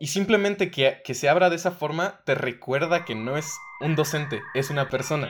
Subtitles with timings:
[0.00, 3.46] Y simplemente que, que se abra de esa forma te recuerda que no es
[3.80, 5.28] un docente, es una persona.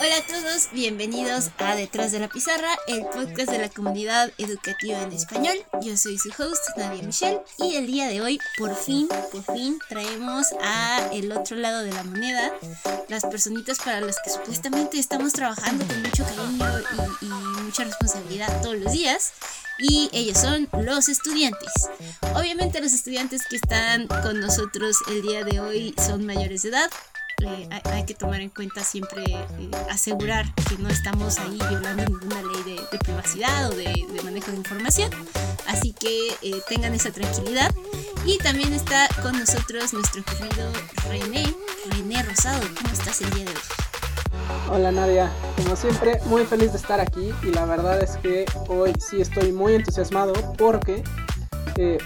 [0.00, 0.26] Hola a
[0.72, 5.54] bienvenidos a Detrás de la Pizarra, el podcast de la comunidad educativa en español.
[5.80, 9.78] Yo soy su host, Nadia Michelle, y el día de hoy, por fin, por fin,
[9.88, 12.52] traemos a el otro lado de la moneda
[13.08, 16.82] las personitas para las que supuestamente estamos trabajando con mucho cariño
[17.22, 17.26] y
[17.62, 19.32] mucha responsabilidad todos los días.
[19.78, 21.72] Y ellos son los estudiantes.
[22.34, 26.90] Obviamente los estudiantes que están con nosotros el día de hoy son mayores de edad,
[27.42, 32.42] eh, hay, que tomar en cuenta siempre eh, asegurar que no estamos ahí violando ninguna
[32.42, 35.10] ley de, privacidad o de, manejo de información.
[35.66, 37.72] Así que eh, tengan esa tranquilidad.
[38.26, 40.70] Y también está con nosotros nuestro querido
[41.08, 41.54] René,
[41.90, 42.62] René Rosado.
[42.76, 43.56] ¿Cómo estás el día de hoy?
[44.70, 48.92] Hola Nadia, como siempre muy feliz de estar aquí y la verdad es que hoy
[48.98, 51.02] sí estoy muy entusiasmado porque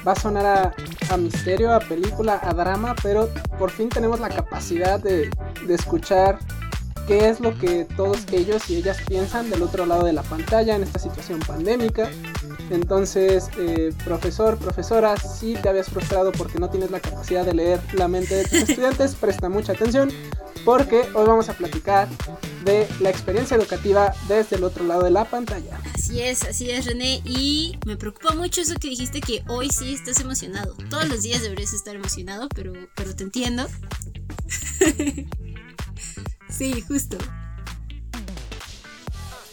[0.06, 0.74] va a sonar
[1.10, 5.30] a, misterio, a película, a drama, pero por fin tenemos la capacidad de,
[5.68, 6.38] escuchar
[7.06, 10.76] qué es lo que todos ellos y ellas piensan del otro lado de la pantalla
[10.76, 12.08] en esta situación pandémica.
[12.70, 17.80] Entonces, eh, profesor, profesora, si te habías frustrado porque no tienes la capacidad de leer
[17.92, 20.10] la mente de tus estudiantes, presta mucha atención
[20.64, 22.08] porque hoy vamos a platicar
[22.64, 25.78] de la experiencia educativa desde el otro lado de la pantalla.
[25.94, 29.94] Así es, así es René, y me preocupa mucho eso que dijiste que hoy sí
[29.94, 30.74] estás emocionado.
[30.88, 33.66] Todos los días deberías estar emocionado, pero, pero te entiendo.
[36.48, 37.18] sí, justo.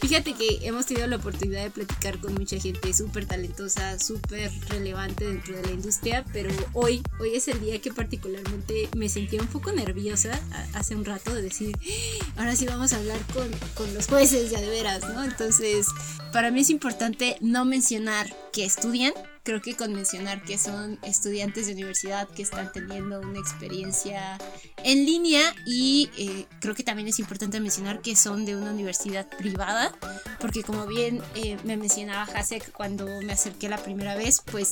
[0.02, 5.24] Fíjate que hemos tenido la oportunidad de platicar con mucha gente súper talentosa, súper relevante
[5.28, 9.46] dentro de la industria, pero hoy, hoy es el día que particularmente me sentía un
[9.46, 10.40] poco nerviosa
[10.74, 14.50] hace un rato de decir, ah, ahora sí vamos a hablar con, con los jueces
[14.50, 15.22] ya de veras, ¿no?
[15.22, 15.86] Entonces,
[16.32, 21.66] para mí es importante no mencionar que estudian, creo que con mencionar que son estudiantes
[21.66, 24.38] de universidad que están teniendo una experiencia
[24.84, 29.26] en línea y eh, creo que también es importante mencionar que son de una universidad
[29.38, 29.92] privada,
[30.38, 34.70] porque como bien eh, me mencionaba Hasek cuando me acerqué la primera vez, pues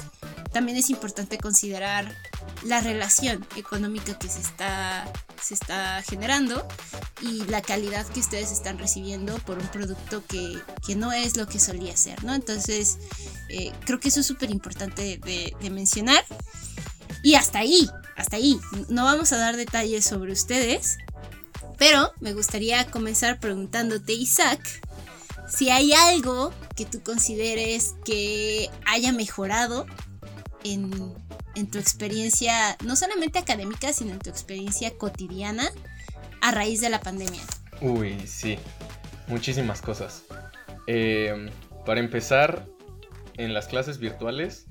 [0.52, 2.14] también es importante considerar
[2.64, 5.10] la relación económica que se está,
[5.42, 6.66] se está generando
[7.22, 11.46] y la calidad que ustedes están recibiendo por un producto que, que no es lo
[11.46, 12.34] que solía ser, ¿no?
[12.34, 12.98] Entonces,
[13.48, 16.24] eh, creo que eso es súper importante de, mencionar.
[17.22, 18.58] Y hasta ahí, hasta ahí.
[18.88, 20.98] No vamos a dar detalles sobre ustedes,
[21.78, 24.60] pero me gustaría comenzar preguntándote, Isaac,
[25.48, 29.86] si hay algo que tú consideres que haya mejorado
[30.64, 31.14] en,
[31.54, 35.70] en, tu experiencia, no solamente académica, sino en tu experiencia cotidiana
[36.40, 37.40] a raíz de la pandemia.
[37.80, 38.58] Uy, sí,
[39.26, 40.22] muchísimas cosas.
[40.86, 41.50] Eh,
[41.84, 42.66] para empezar,
[43.44, 44.66] en las clases virtuales.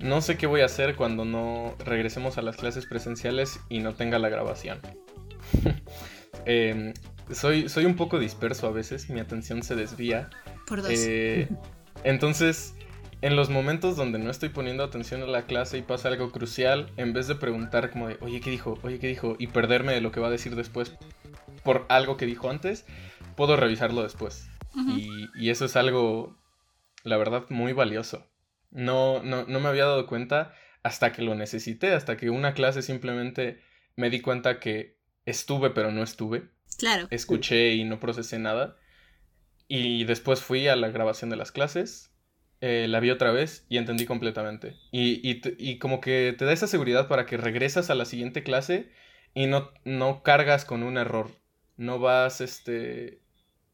[0.00, 3.94] No sé qué voy a hacer cuando no regresemos a las clases presenciales y no
[3.94, 4.80] tenga la grabación.
[6.44, 6.94] Em,
[7.30, 10.30] soy, soy un poco disperso a veces, mi atención se desvía.
[10.66, 10.92] Por dos.
[10.94, 11.48] Eh,
[12.04, 12.74] entonces,
[13.20, 16.90] en los momentos donde no estoy poniendo atención a la clase y pasa algo crucial,
[16.96, 18.78] en vez de preguntar como de, oye, ¿qué dijo?
[18.82, 19.36] Oye, ¿qué dijo?
[19.38, 20.92] Y perderme de lo que va a decir después
[21.64, 22.86] por algo que dijo antes,
[23.36, 24.48] puedo revisarlo después.
[24.96, 26.36] y, y, eso es algo
[27.04, 28.30] la verdad, muy valioso.
[28.70, 32.82] No, no, no me había dado cuenta hasta que lo necesité, hasta que una clase
[32.82, 33.60] simplemente
[33.96, 36.48] me di cuenta que estuve pero no estuve.
[36.78, 37.08] Claro.
[37.10, 38.76] Escuché y no procesé nada.
[39.66, 42.14] Y después fui a la grabación de las clases,
[42.60, 44.76] eh, la vi otra vez y entendí completamente.
[44.90, 48.42] Y, y, y, como que te da esa seguridad para que regresas a la siguiente
[48.42, 48.90] clase
[49.34, 51.30] y no, no cargas con un error.
[51.76, 53.20] No vas, este,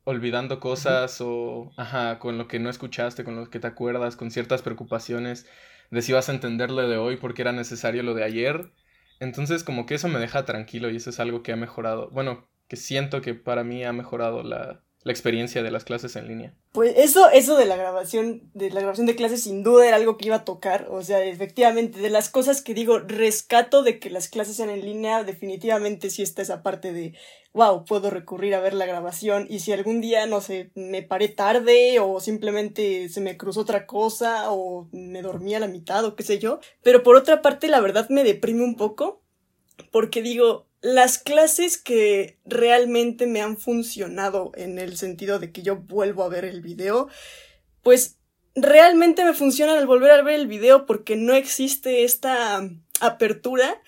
[0.05, 4.31] olvidando cosas o, ajá, con lo que no escuchaste, con lo que te acuerdas, con
[4.31, 5.47] ciertas preocupaciones
[5.91, 8.73] de si vas a entenderlo de hoy porque era necesario lo de ayer.
[9.21, 12.49] Entonces como que eso me deja tranquilo y eso es algo que ha mejorado, bueno,
[12.69, 16.55] que siento que para mí ha mejorado la, la experiencia de las clases en línea.
[16.73, 20.17] Pues eso, eso de la grabación, de la grabación de clases sin duda era algo
[20.17, 20.89] que iba a tocar.
[20.91, 24.81] O sea, efectivamente, de las cosas que digo, rescato de que las clases sean en
[24.81, 27.15] línea, definitivamente sí está esa parte de
[27.55, 29.47] wow, puedo recurrir a ver la grabación.
[29.49, 33.87] Y si algún día, no sé, me paré tarde, o simplemente se me cruzó otra
[33.87, 36.59] cosa, o me dormí a la mitad, o qué sé yo.
[36.83, 39.24] Pero por otra parte, la verdad me deprime un poco.
[39.91, 45.77] Porque digo, las clases que realmente me han funcionado en el sentido de que yo
[45.77, 47.09] vuelvo a ver el video,
[47.83, 48.19] pues
[48.55, 52.69] realmente me funcionan al volver a ver el video porque no existe esta
[53.01, 53.83] apertura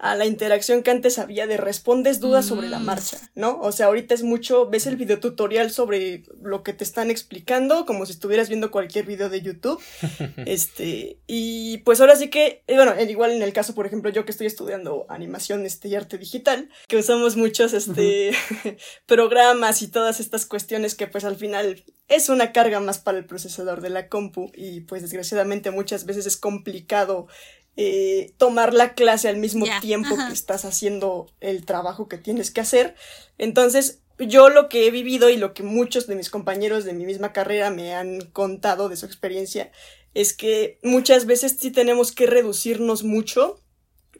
[0.00, 2.84] a la interacción que antes había de respondes dudas sobre la mm.
[2.84, 3.60] marcha, ¿no?
[3.60, 8.06] O sea, ahorita es mucho, ves el videotutorial sobre lo que te están explicando, como
[8.06, 9.78] si estuvieras viendo cualquier video de YouTube.
[10.46, 14.24] este, y pues ahora sí que, eh, bueno, igual en el caso, por ejemplo, yo
[14.24, 18.32] que estoy estudiando animación este, y arte digital, que usamos muchos este,
[19.06, 23.24] programas y todas estas cuestiones que pues al final es una carga más para el
[23.24, 27.28] procesador de la compu y pues desgraciadamente muchas veces es complicado
[27.76, 32.60] eh, tomar la clase al mismo tiempo que estás haciendo el trabajo que tienes que
[32.60, 32.94] hacer.
[33.38, 37.06] Entonces, yo lo que he vivido y lo que muchos de mis compañeros de mi
[37.06, 39.70] misma carrera me han contado de su experiencia
[40.14, 43.60] es que muchas veces sí tenemos que reducirnos mucho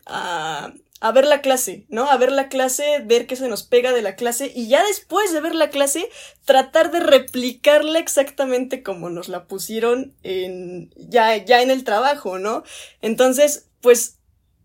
[0.06, 2.11] a a ver la clase, ¿no?
[2.11, 5.32] A ver la clase, ver qué se nos pega de la clase y ya después
[5.32, 6.08] de ver la clase,
[6.44, 12.64] tratar de replicarla exactamente como nos la pusieron en, ya, ya en el trabajo, ¿no?
[13.00, 14.19] Entonces, pues,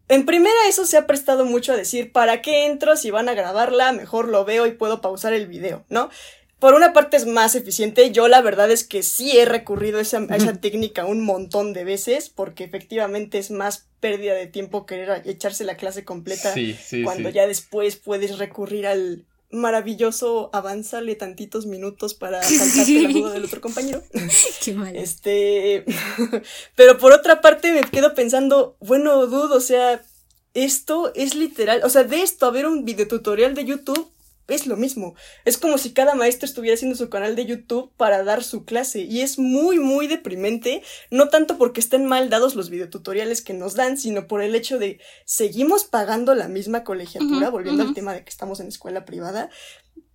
[0.09, 3.33] en primera eso se ha prestado mucho a decir, ¿para qué entro si van a
[3.33, 3.93] grabarla?
[3.93, 6.09] Mejor lo veo y puedo pausar el video, ¿no?
[6.65, 8.09] Por una parte es más eficiente.
[8.09, 10.25] Yo la verdad es que sí he recurrido a esa,
[10.59, 15.77] técnica un montón de veces porque efectivamente es más pérdida de tiempo querer echarse la
[15.77, 16.51] clase completa
[17.03, 23.45] cuando ya después puedes recurrir al maravilloso avanzarle tantitos minutos para saltarte la duda del
[23.45, 24.01] otro compañero.
[24.63, 24.95] Qué mal.
[24.95, 25.85] Este,
[26.75, 30.01] pero por otra parte me quedo pensando, bueno, dudo, o sea,
[30.56, 34.14] esto es literal, o sea, de esto a ver un videotutorial de YouTube
[34.47, 35.15] es lo mismo.
[35.44, 39.01] Es como si cada maestro estuviera haciendo su canal de YouTube para dar su clase.
[39.01, 40.83] Y es muy, muy deprimente.
[41.09, 44.77] No tanto porque estén mal dados los videotutoriales que nos dan, sino por el hecho
[44.77, 49.50] de seguimos pagando la misma colegiatura, volviendo al tema de que estamos en escuela privada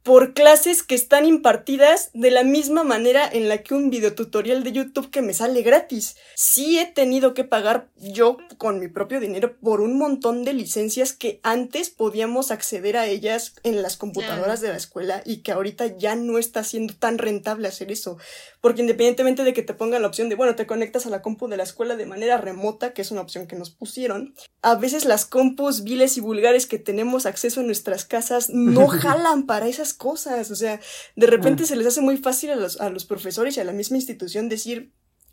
[0.02, 4.72] por clases que están impartidas de la misma manera en la que un videotutorial de
[4.72, 6.16] YouTube que me sale gratis.
[6.34, 11.12] Sí he tenido que pagar yo con mi propio dinero por un montón de licencias
[11.12, 15.98] que antes podíamos acceder a ellas en las computadoras de la escuela y que ahorita
[15.98, 18.16] ya no está siendo tan rentable hacer eso.
[18.62, 21.48] Porque independientemente de que te pongan la opción de, bueno, te conectas a la compu
[21.48, 25.04] de la escuela de manera remota, que es una opción que nos pusieron, a veces
[25.04, 29.89] las compus viles y vulgares que tenemos acceso en nuestras casas no jalan para esas
[29.94, 30.50] cosas.
[30.50, 30.80] O sea,
[31.16, 33.72] de repente se les hace muy fácil a los, a los profesores y a la
[33.72, 34.92] misma institución decir,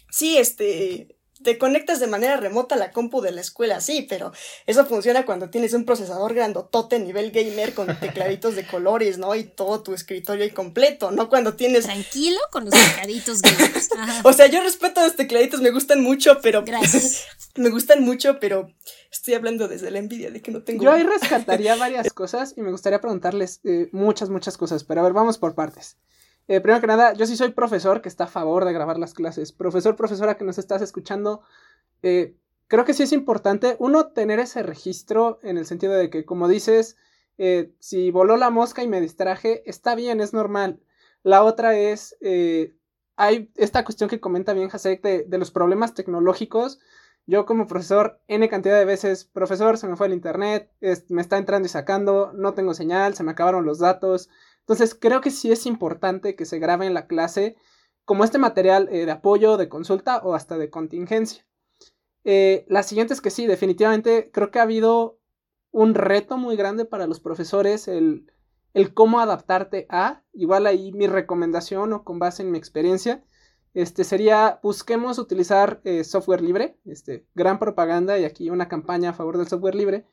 [0.10, 4.32] sí, este, te conectas de manera remota a la compu de la escuela, sí, pero
[4.66, 9.36] eso funciona cuando tienes un procesador grandotote nivel gamer con tecladitos de colores, ¿no?
[9.36, 11.30] Y todo tu escritorio ahí completo, ¿no?
[11.30, 11.86] Cuando tienes...
[11.86, 13.90] Tranquilo con los tecladitos gamers.
[14.24, 16.64] o sea, yo respeto a los tecladitos, me gustan mucho, pero...
[16.64, 17.26] Gracias.
[17.56, 18.72] me gustan mucho, pero
[19.12, 20.84] estoy hablando desde la envidia de que no tengo...
[20.84, 25.04] Yo ahí rescataría varias cosas y me gustaría preguntarles eh, muchas, muchas cosas, pero a
[25.04, 25.98] ver, vamos por partes.
[26.48, 29.14] Eh, primero que nada, yo sí soy profesor que está a favor de grabar las
[29.14, 29.52] clases.
[29.52, 31.42] Profesor, profesora que nos estás escuchando,
[32.04, 32.36] eh,
[32.68, 36.48] creo que sí es importante, uno, tener ese registro en el sentido de que, como
[36.48, 36.96] dices,
[37.38, 40.80] eh, si voló la mosca y me distraje, está bien, es normal.
[41.22, 42.16] La otra es,
[43.18, 46.80] hay esta cuestión que comenta bien Hasek de, los problemas tecnológicos.
[47.26, 50.72] Yo como profesor, N cantidad de veces, profesor, se me fue el internet,
[51.10, 54.30] me está entrando y sacando, no tengo señal, se me acabaron los datos,
[54.68, 57.56] entonces creo que sí es importante que se grabe en la clase
[58.04, 61.48] como este material eh, de apoyo, de consulta o hasta de contingencia.
[62.26, 65.22] Eh, la siguiente es que sí, definitivamente creo que ha habido
[65.72, 68.30] un reto muy grande para los profesores el,
[68.94, 73.24] cómo adaptarte a, igual ahí mi recomendación o con base en mi experiencia,
[73.74, 79.14] este sería busquemos utilizar eh, software libre, este, gran propaganda y aquí una campaña a
[79.14, 80.06] favor del software libre,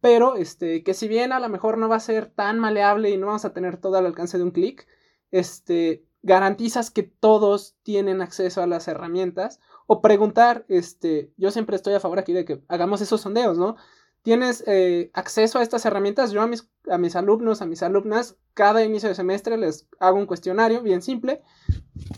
[0.00, 3.18] pero este, que si bien a lo mejor no va a ser tan maleable y
[3.18, 4.86] no vamos a tener todo al alcance de un clic,
[5.30, 9.60] este, garantizas que todos tienen acceso a las herramientas.
[9.86, 13.76] O preguntar, este, yo siempre estoy a favor aquí de que hagamos esos sondeos, ¿no?
[14.22, 18.36] Tienes eh, acceso a estas herramientas, yo a mis, a mis alumnos, a mis alumnas,
[18.52, 21.42] cada inicio de semestre les hago un cuestionario bien simple,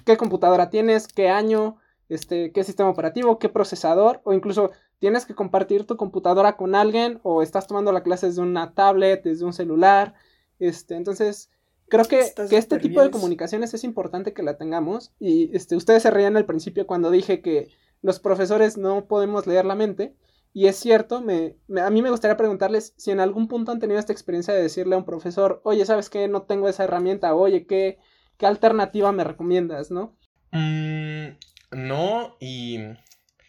[0.05, 1.77] qué computadora tienes, qué año,
[2.12, 7.21] este, qué sistema operativo, qué procesador, o incluso tienes que compartir tu computadora con alguien
[7.23, 10.14] o estás tomando la clase desde una tablet, desde un celular.
[10.59, 11.50] Este, entonces,
[11.88, 15.12] creo que, este tipo de comunicaciones es importante que la tengamos.
[15.19, 17.69] Y este, ustedes se reían al principio cuando dije que
[18.02, 20.14] los profesores no podemos leer la mente.
[20.52, 23.99] Y es cierto, me, a mí me gustaría preguntarles si en algún punto han tenido
[23.99, 26.28] esta experiencia de decirle a un profesor, oye, ¿sabes qué?
[26.28, 27.99] No tengo esa herramienta, oye, ¿qué,
[28.37, 30.14] qué alternativa me recomiendas, no?
[30.52, 31.38] Mm,
[31.73, 32.79] no, y,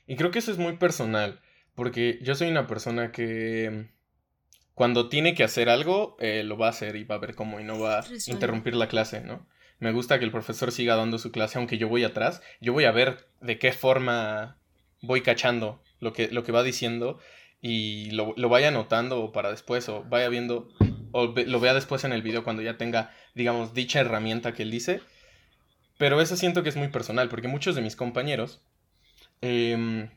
[0.07, 1.39] y creo que eso es muy personal.
[1.75, 3.89] Porque yo soy una persona que
[4.75, 7.59] cuando tiene que hacer algo, eh, lo va a hacer y va a ver cómo
[7.59, 9.47] y no va a interrumpir la clase, ¿no?
[9.79, 12.41] Me gusta que el profesor siga dando su clase, aunque yo voy atrás.
[12.61, 14.59] Yo voy a ver de qué forma
[15.01, 17.19] voy cachando lo que, lo que va diciendo.
[17.61, 20.67] y lo, lo vaya anotando para después o vaya viendo
[21.11, 24.71] o lo vea después en el video cuando ya tenga, digamos, dicha herramienta que él
[24.71, 25.01] dice.
[25.97, 28.61] Pero eso siento que es muy personal, porque muchos de mis compañeros
[29.41, 30.09] em,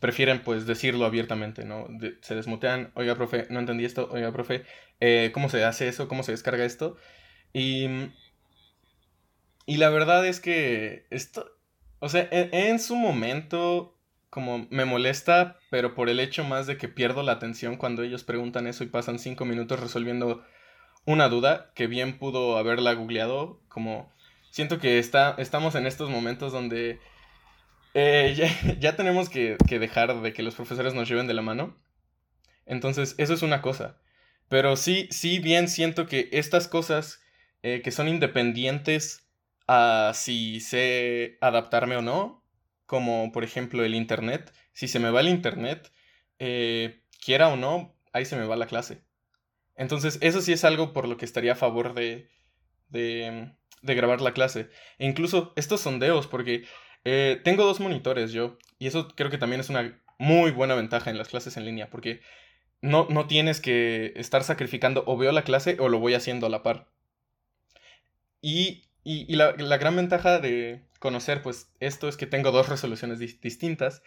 [0.00, 1.88] prefieren pues decirlo abiertamente, ¿no?
[2.20, 4.64] se desmutean, oiga, profe, no entendí esto, oiga, profe,
[5.00, 6.08] eh, ¿cómo se hace eso?
[6.08, 6.96] ¿Cómo se descarga esto?
[7.52, 7.86] Y,
[9.66, 11.50] y la verdad es que esto,
[11.98, 13.94] o sea, en, en su momento
[14.34, 18.24] como me molesta, pero por el hecho más de que pierdo la atención cuando ellos
[18.24, 20.42] preguntan eso y pasan cinco minutos resolviendo
[21.04, 24.12] una duda que bien pudo haberla googleado, como
[24.54, 27.00] siento que está, estamos en estos momentos donde
[27.92, 31.76] eh, ya, tenemos que, dejar de que los profesores nos lleven de la mano.
[32.64, 33.98] Entonces, eso es una cosa.
[34.48, 37.20] Pero sí, sí bien siento que estas cosas
[37.64, 39.26] eh, que son independientes
[39.66, 42.44] a si sé adaptarme o no,
[42.86, 44.52] como por ejemplo el Internet.
[44.72, 45.90] Si se me va el Internet,
[46.38, 49.02] eh, quiera o no, ahí se me va la clase.
[49.74, 52.30] Entonces, eso sí es algo por lo que estaría a favor de,
[52.88, 53.50] de,
[53.84, 54.70] de grabar la clase.
[54.98, 56.64] E incluso estos sondeos, porque
[57.04, 61.10] eh, tengo dos monitores yo, y eso creo que también es una muy buena ventaja
[61.10, 62.20] en las clases en línea, porque
[62.80, 66.50] no, no tienes que estar sacrificando o veo la clase o lo voy haciendo a
[66.50, 66.88] la par.
[68.40, 73.18] Y, y, la, la gran ventaja de, conocer, pues esto es que tengo dos resoluciones
[73.18, 74.02] distintas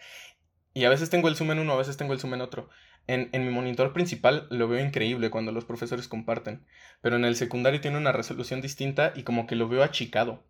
[0.74, 2.68] y a veces tengo el zoom en uno, a veces tengo el zoom en otro.
[3.06, 6.66] En, en, mi monitor principal lo veo increíble cuando los profesores comparten,
[7.00, 10.44] pero en el secundario tiene una resolución distinta y como que lo veo achicado.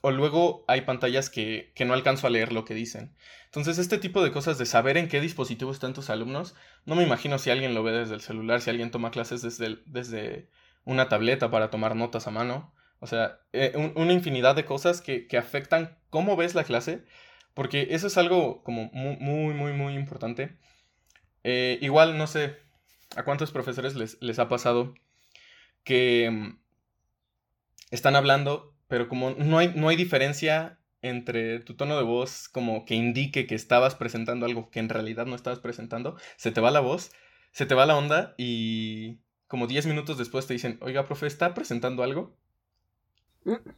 [0.00, 3.14] O luego hay pantallas que, que no alcanzo a leer lo que dicen.
[3.46, 7.04] Entonces este tipo de cosas de saber en qué dispositivo están tus alumnos, no me
[7.04, 10.50] imagino si alguien lo ve desde el celular, si alguien toma clases desde, desde
[10.84, 12.72] una tableta para tomar notas a mano.
[13.00, 17.04] O sea, eh, una infinidad de cosas que, afectan cómo ves la clase,
[17.56, 20.58] porque eso es algo como muy, muy, muy, muy importante.
[21.42, 22.54] Eh, igual, no sé,
[23.16, 24.92] a cuántos profesores les, les ha pasado
[25.82, 26.58] que mm,
[27.90, 32.84] están hablando, pero como no hay, no hay diferencia entre tu tono de voz como
[32.84, 36.70] que indique que estabas presentando algo que en realidad no estabas presentando, se te va
[36.70, 37.10] la voz,
[37.52, 41.54] se te va la onda y como 10 minutos después te dicen, oiga, profe, ¿está
[41.54, 42.36] presentando algo?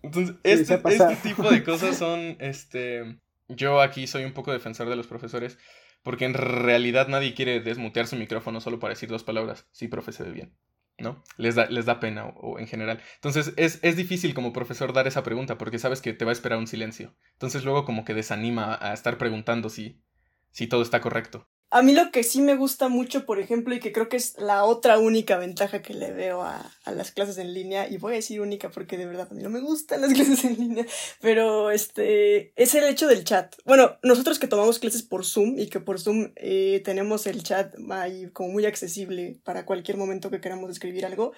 [0.02, 4.96] Entonces, este, este, tipo de cosas son, este, yo aquí soy un poco defensor de
[4.96, 5.58] los profesores,
[6.02, 10.12] porque en realidad nadie quiere desmutear su micrófono solo para decir dos palabras, sí, profe,
[10.12, 10.56] se ve bien,
[10.98, 11.22] ¿no?
[11.36, 13.00] Les da, les da pena o, en general.
[13.16, 16.32] Entonces, es, es, difícil como profesor dar esa pregunta, porque sabes que te va a
[16.32, 17.14] esperar un silencio.
[17.32, 20.02] Entonces, luego como que desanima a estar preguntando si,
[20.50, 21.48] si todo está correcto.
[21.70, 24.38] A mí lo que sí me gusta mucho, por ejemplo, y que creo que es
[24.38, 28.14] la otra única ventaja que le veo a, a, las clases en línea, y voy
[28.14, 30.86] a decir única porque de verdad a mí no me gustan las clases en línea,
[31.20, 33.54] pero este, es el hecho del chat.
[33.66, 37.74] Bueno, nosotros que tomamos clases por Zoom y que por Zoom eh, tenemos el chat
[37.90, 41.32] ahí como muy accesible para cualquier momento que queramos escribir algo,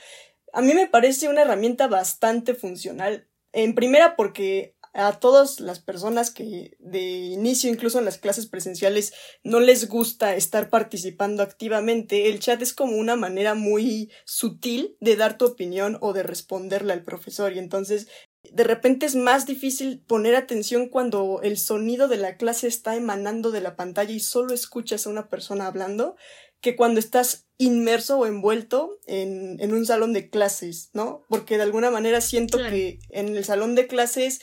[0.53, 3.27] a mí me parece una herramienta bastante funcional.
[3.53, 9.13] En primera porque a todas las personas que de inicio, incluso en las clases presenciales,
[9.45, 15.17] no les gusta estar participando activamente, el chat es como una manera muy sutil de
[15.17, 18.09] dar tu opinión o de responderle al profesor y entonces
[18.43, 23.51] de repente es más difícil poner atención cuando el sonido de la clase está emanando
[23.51, 26.17] de la pantalla y solo escuchas a una persona hablando
[26.61, 31.25] que cuando estás inmerso o envuelto en, en un salón de clases, ¿no?
[31.29, 34.41] Porque de alguna manera siento que en el salón de clases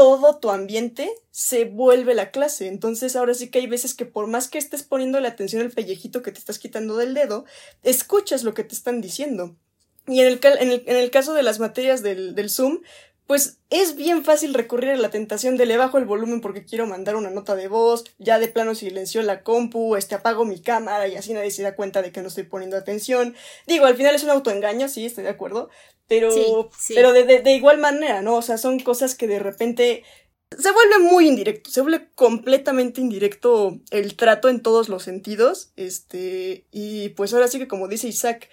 [0.00, 2.68] todo tu ambiente se vuelve la clase.
[2.68, 5.72] Entonces ahora sí que hay veces que por más que estés poniendo la atención al
[5.72, 7.44] pellejito que te estás quitando del dedo,
[7.82, 9.56] escuchas lo que te están diciendo.
[10.06, 12.80] Y en el, en el, caso de las materias del, del Zoom,
[13.26, 16.86] pues es bien fácil recurrir a la tentación de le bajo el volumen porque quiero
[16.86, 21.08] mandar una nota de voz, ya de plano silencio la compu, este apago mi cámara
[21.08, 23.36] y así nadie se da cuenta de que no estoy poniendo atención.
[23.66, 25.68] Digo, al final es un autoengaño, sí, estoy de acuerdo,
[26.10, 28.34] pero, pero de, de, de igual manera, ¿no?
[28.34, 30.02] O sea, son cosas que de repente
[30.58, 35.70] se vuelve muy indirecto, se vuelve completamente indirecto el trato en todos los sentidos.
[35.76, 38.48] Este, y pues ahora sí que como dice Isaac,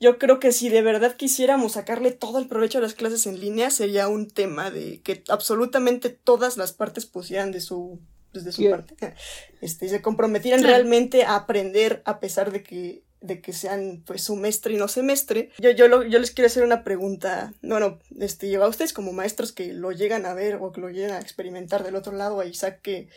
[0.00, 3.38] yo creo que si de verdad quisiéramos sacarle todo el provecho a las clases en
[3.38, 8.00] línea, sería un tema de que absolutamente todas las partes pusieran de su,
[8.32, 8.96] pues, de su parte.
[9.60, 14.74] Este, se comprometieran realmente a aprender a pesar de que de que sean pues semestre
[14.74, 15.50] y no semestre.
[15.58, 19.72] Yo, yo, yo les quiero hacer una pregunta, bueno, este, a ustedes como maestros que
[19.72, 22.80] lo llegan a ver o que lo llegan a experimentar del otro lado, a Isaac
[22.82, 23.08] que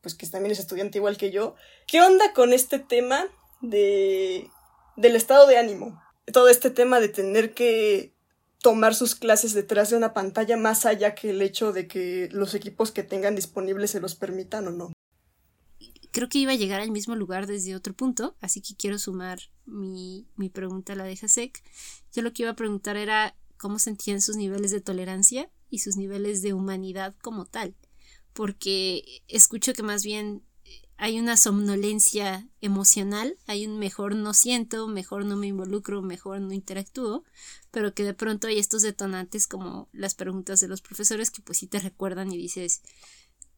[0.00, 1.54] pues que también es estudiante igual que yo,
[1.86, 3.26] ¿qué onda con este tema
[3.60, 4.48] de
[4.96, 6.02] del estado de ánimo?
[6.32, 8.14] Todo este tema de tener que
[8.62, 12.54] tomar sus clases detrás de una pantalla más allá que el hecho de que los
[12.54, 14.92] equipos que tengan disponibles se los permitan o no.
[16.10, 19.40] Creo que iba a llegar al mismo lugar desde otro punto, así que quiero sumar
[19.66, 21.62] mi, mi pregunta a la de Hasek.
[22.12, 25.96] Yo lo que iba a preguntar era cómo sentían sus niveles de tolerancia y sus
[25.96, 27.74] niveles de humanidad como tal,
[28.32, 30.42] porque escucho que más bien
[31.02, 36.52] hay una somnolencia emocional, hay un mejor no siento, mejor no me involucro, mejor no
[36.52, 37.24] interactúo,
[37.70, 41.56] pero que de pronto hay estos detonantes como las preguntas de los profesores que pues
[41.56, 42.82] sí te recuerdan y dices,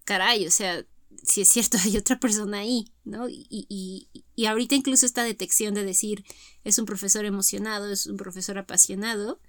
[0.05, 0.85] caray, o sea,
[1.23, 3.29] si es cierto, hay otra persona ahí, ¿no?
[3.29, 6.25] Y, y, y ahorita incluso esta detección de decir,
[6.65, 9.41] es un profesor emocionado, es un profesor apasionado,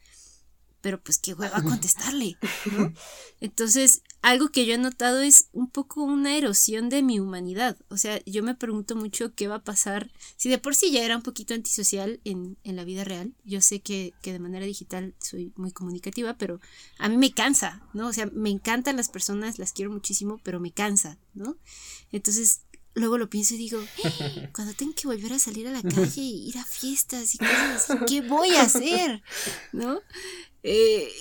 [0.84, 2.38] pero pues qué hueva contestarle,
[2.78, 2.94] ¿no?
[3.40, 7.78] Entonces, algo que yo he notado es un poco una erosión de mi humanidad.
[7.88, 10.12] O sea, yo me pregunto mucho qué va a pasar.
[10.36, 13.62] Si de por sí ya era un poquito antisocial en, en la vida real, yo
[13.62, 16.60] sé que, que, de manera digital soy muy comunicativa, pero
[17.00, 18.08] a mí me cansa, ¿no?
[18.08, 21.56] O sea, me encantan las personas, las quiero muchísimo, pero me cansa, ¿no?
[22.12, 22.64] Entonces,
[22.94, 24.10] luego lo pienso y digo, ¡Ah!
[24.54, 27.88] cuando tengo que volver a salir a la calle y ir a fiestas y cosas
[28.08, 29.24] ¿qué voy a hacer?
[29.72, 30.02] ¿No?
[30.64, 31.12] Eh,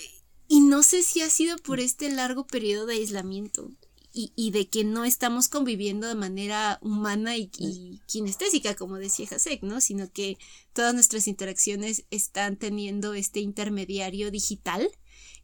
[0.49, 3.71] y no sé si ha sido por este largo periodo de aislamiento
[4.13, 9.27] y, y de que no estamos conviviendo de manera humana y, y kinestésica, como decía
[9.31, 9.81] Hasek, ¿no?
[9.81, 10.37] Sino que
[10.73, 14.91] todas nuestras interacciones están teniendo este intermediario digital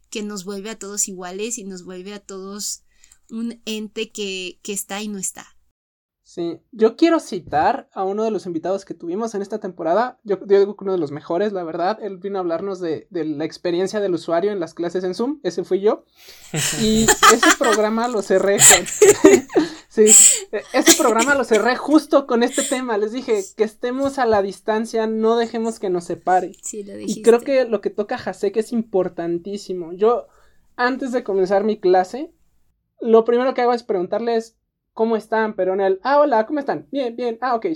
[0.09, 2.83] que nos vuelve a todos iguales y nos vuelve a todos
[3.29, 5.55] un ente que, que está y no está.
[6.29, 10.19] Sí, yo quiero citar a uno de los invitados que tuvimos en esta temporada.
[10.23, 11.97] Yo, yo, digo que uno de los mejores, la verdad.
[12.03, 15.39] Él vino a hablarnos de, de, la experiencia del usuario en las clases en Zoom.
[15.41, 16.05] Ese fui yo.
[16.83, 18.85] Y ese programa lo cerré con.
[19.89, 20.05] sí,
[20.71, 22.99] ese programa lo cerré justo con este tema.
[22.99, 26.51] Les dije que estemos a la distancia, no dejemos que nos separe.
[26.61, 29.93] Sí, lo y creo que lo que toca Hasek es importantísimo.
[29.93, 30.27] Yo,
[30.75, 32.31] antes de comenzar mi clase,
[33.01, 34.59] lo primero que hago es preguntarles
[34.93, 35.55] ¿cómo están?
[35.55, 36.87] Pero en el, ah, hola, ¿cómo están?
[36.91, 37.67] Bien, bien, ah, ok.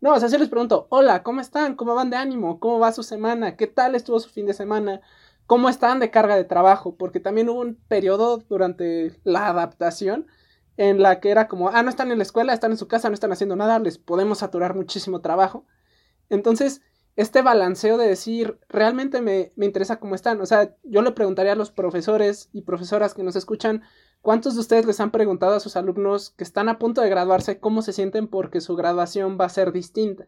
[0.00, 1.74] No, o sea, si les pregunto, hola, ¿cómo están?
[1.74, 2.60] ¿Cómo van de ánimo?
[2.60, 3.56] ¿Cómo va su semana?
[3.56, 5.00] ¿Qué tal estuvo su fin de semana?
[5.46, 6.96] ¿Cómo están de carga de trabajo?
[6.96, 10.26] Porque también hubo un periodo durante la adaptación
[10.76, 13.08] en la que era como, ah, no están en la escuela, están en su casa,
[13.08, 15.66] no están haciendo nada, les podemos saturar muchísimo trabajo.
[16.28, 16.82] Entonces,
[17.16, 20.40] este balanceo de decir, realmente me, me interesa cómo están.
[20.40, 23.82] O sea, yo le preguntaría a los profesores y profesoras que nos escuchan,
[24.20, 27.60] ¿Cuántos de ustedes les han preguntado a sus alumnos que están a punto de graduarse
[27.60, 30.26] cómo se sienten porque su graduación va a ser distinta?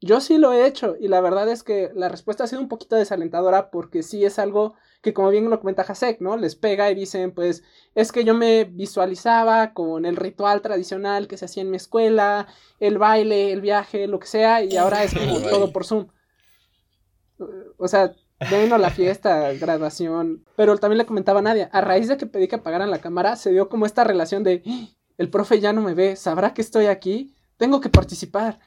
[0.00, 2.68] Yo sí lo he hecho y la verdad es que la respuesta ha sido un
[2.68, 6.36] poquito desalentadora porque sí es algo que como bien lo comenta Hasek, ¿no?
[6.36, 7.62] Les pega y dicen, pues
[7.94, 12.46] es que yo me visualizaba con el ritual tradicional que se hacía en mi escuela,
[12.78, 16.08] el baile, el viaje, lo que sea y ahora es como todo por Zoom.
[17.78, 20.44] O sea, Ven la fiesta, graduación.
[20.56, 23.36] Pero también le comentaba a Nadia, a raíz de que pedí que apagaran la cámara,
[23.36, 24.88] se dio como esta relación de, ¡Ah!
[25.16, 28.60] el profe ya no me ve, sabrá que estoy aquí, tengo que participar.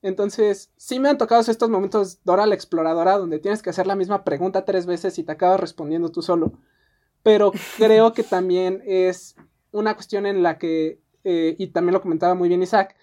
[0.00, 3.94] Entonces, sí me han tocado estos momentos Dora la exploradora, donde tienes que hacer la
[3.94, 6.52] misma pregunta tres veces y te acabas respondiendo tú solo.
[7.22, 9.36] Pero creo que también es
[9.70, 12.96] una cuestión en la que, eh, y también lo comentaba muy bien Isaac,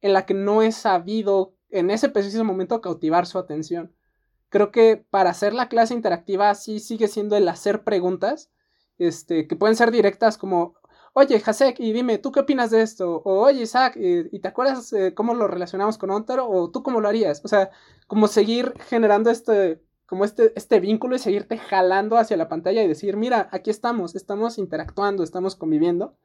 [0.00, 3.92] en la que no he sabido en ese preciso momento cautivar su atención.
[4.54, 8.52] Creo que para hacer la clase interactiva sí sigue siendo el hacer preguntas,
[8.98, 10.76] este, que pueden ser directas como,
[11.12, 13.20] oye, Hasek, y dime, ¿tú qué opinas de esto?
[13.24, 16.48] O, oye, Isaac, ¿y te acuerdas eh, cómo lo relacionamos con Ontero?
[16.48, 17.44] O tú cómo lo harías?
[17.44, 17.70] O sea,
[18.06, 22.86] como seguir generando este, como este, este vínculo y seguirte jalando hacia la pantalla y
[22.86, 26.16] decir, mira, aquí estamos, estamos interactuando, estamos conviviendo.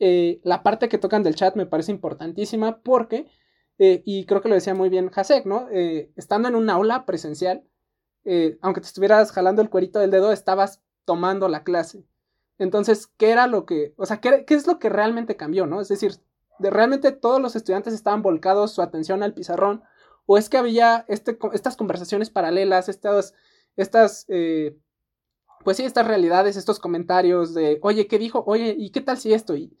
[0.00, 3.28] Eh, la parte que tocan del chat me parece importantísima porque
[3.78, 5.68] eh, y creo que lo decía muy bien Hasek, ¿no?
[5.70, 7.64] Eh, estando en un aula presencial,
[8.24, 12.04] eh, aunque te estuvieras jalando el cuerito del dedo, estabas tomando la clase.
[12.58, 15.80] Entonces, ¿qué era lo que, o sea, qué, qué es lo que realmente cambió, ¿no?
[15.80, 16.14] Es decir,
[16.58, 19.84] de realmente todos los estudiantes estaban volcados su atención al pizarrón,
[20.26, 23.34] o es que había este, estas conversaciones paralelas, estas,
[23.76, 24.26] estas,
[25.64, 28.42] pues sí, estas realidades, estos comentarios de, oye, ¿qué dijo?
[28.46, 29.56] Oye, ¿y qué tal si esto?
[29.56, 29.76] Y,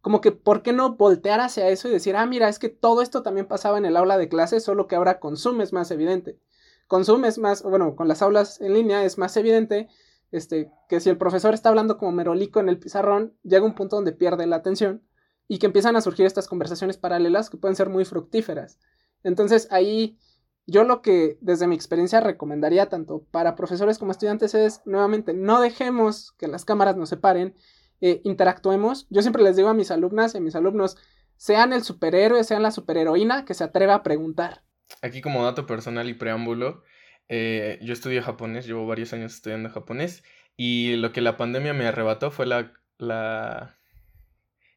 [0.00, 3.02] como que, ¿por qué no voltear hacia eso y decir, ah, mira, es que todo
[3.02, 6.38] esto también pasaba en el aula de clase, solo que ahora consume es más evidente.
[6.86, 9.88] Consume es más, bueno, con las aulas en línea es más evidente
[10.32, 13.96] este, que si el profesor está hablando como merolico en el pizarrón, llega un punto
[13.96, 15.02] donde pierde la atención
[15.48, 18.78] y que empiezan a surgir estas conversaciones paralelas que pueden ser muy fructíferas.
[19.22, 20.18] Entonces ahí
[20.66, 25.60] yo lo que desde mi experiencia recomendaría tanto para profesores como estudiantes es nuevamente no
[25.60, 27.54] dejemos que las cámaras nos separen
[28.00, 29.06] eh, interactuemos.
[29.10, 30.96] Yo siempre les digo a mis alumnas y a mis alumnos,
[31.36, 34.62] sean el superhéroe, sean la superheroína que se atreva a preguntar.
[35.02, 36.82] Aquí como dato personal y preámbulo,
[37.28, 40.22] eh, yo estudio japonés, llevo varios años estudiando japonés
[40.56, 43.78] y lo que la pandemia me arrebató fue la, la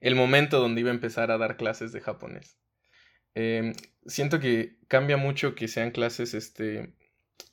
[0.04, 2.60] el momento donde iba a empezar a dar clases de japonés.
[3.36, 3.74] Em,
[4.06, 6.94] siento que cambia mucho que sean clases este,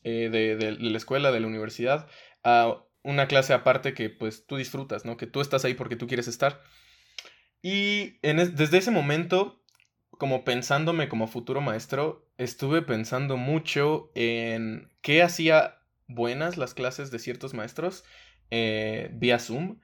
[0.02, 2.08] eh, de, la escuela, de la universidad,
[2.42, 5.16] a una clase aparte que pues tú disfrutas, ¿no?
[5.16, 6.62] Que tú estás ahí porque tú quieres estar.
[7.62, 9.62] Y desde ese momento,
[10.10, 17.18] como pensándome como futuro maestro, estuve pensando mucho en qué hacía buenas las clases de
[17.18, 18.04] ciertos maestros
[18.50, 19.78] eh, vía Zoom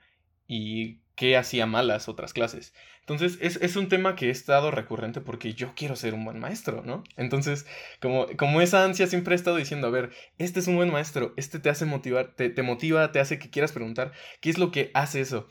[0.49, 2.73] y qué hacía malas otras clases.
[3.01, 6.83] Entonces, es, un tema que he estado recurrente porque yo quiero ser un buen maestro,
[6.85, 7.05] ¿no?
[7.17, 7.67] Entonces,
[8.01, 11.33] como, como esa ansia siempre he estado diciendo, a ver, este es un buen maestro,
[11.37, 14.71] este te hace motivar, te, te motiva, te hace que quieras preguntar, ¿qué es lo
[14.73, 15.49] que hace eso?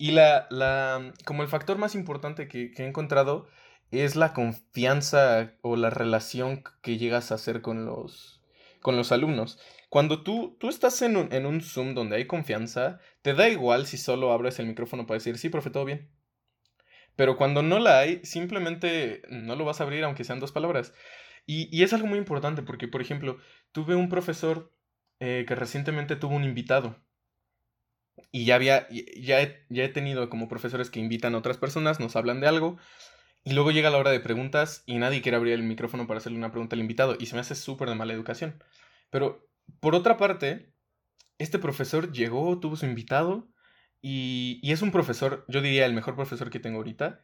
[0.00, 3.48] Y la, la, como el factor más importante que, he encontrado
[3.90, 8.40] es la confianza o la relación que llegas a hacer con los,
[8.80, 9.58] con los alumnos.
[9.90, 13.86] Cuando tú, tú estás en un, en un Zoom donde hay confianza, te da igual
[13.86, 16.10] si solo abres el micrófono para decir, sí, profe, todo bien.
[17.16, 20.94] Pero cuando no la hay, simplemente no lo vas a abrir aunque sean dos palabras.
[21.46, 23.38] Y, y es algo muy importante porque, por ejemplo,
[23.72, 24.72] tuve un profesor
[25.20, 26.96] eh, que recientemente tuvo un invitado
[28.32, 32.16] y ya había, ya ya he tenido como profesores que invitan a otras personas, nos
[32.16, 32.78] hablan de algo,
[33.44, 36.38] y luego llega la hora de preguntas y nadie quiere abrir el micrófono para hacerle
[36.38, 38.62] una pregunta al invitado, y se me hace súper de mala educación.
[39.10, 39.49] Pero,
[39.80, 40.72] por otra parte,
[41.38, 43.48] este profesor llegó, tuvo su invitado,
[44.02, 47.20] y, y es un profesor, yo diría el mejor profesor que tengo ahorita,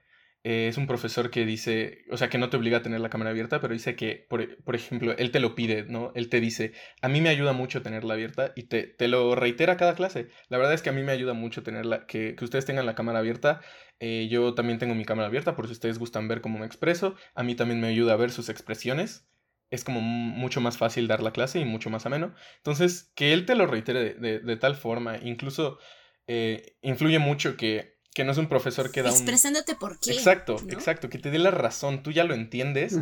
[0.48, 3.10] eh, es un profesor que dice, o sea, que no te obliga a tener la
[3.10, 6.12] cámara abierta, pero dice que, por, por, ejemplo, él te lo pide, ¿no?
[6.14, 9.76] Él te dice, a mí me ayuda mucho tenerla abierta y te, te lo reitera
[9.76, 10.28] cada clase.
[10.48, 12.94] La verdad es que a mí me ayuda mucho tenerla, que, que ustedes tengan la
[12.94, 13.60] cámara abierta.
[13.98, 17.16] Eh, yo también tengo mi cámara abierta, por si ustedes gustan ver cómo me expreso.
[17.34, 19.26] A mí también me ayuda a ver sus expresiones.
[19.70, 22.34] Es como mucho más fácil dar la clase y mucho más ameno.
[22.58, 25.78] Entonces, que él te lo reitere de, de, tal forma, incluso
[26.26, 30.12] eh, influye mucho que que no es un profesor que da Expresándote por qué.
[30.12, 32.98] Exacto, exacto, que te dé la razón, tú ya lo entiendes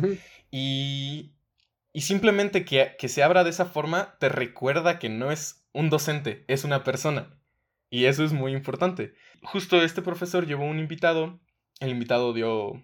[0.51, 1.31] y,
[1.93, 5.89] y simplemente que, que se abra de esa forma te recuerda que no es un
[5.89, 7.39] docente, es una persona.
[7.89, 9.13] Y eso es muy importante.
[9.41, 11.39] Justo este profesor llevó un invitado,
[11.79, 12.83] el invitado dio,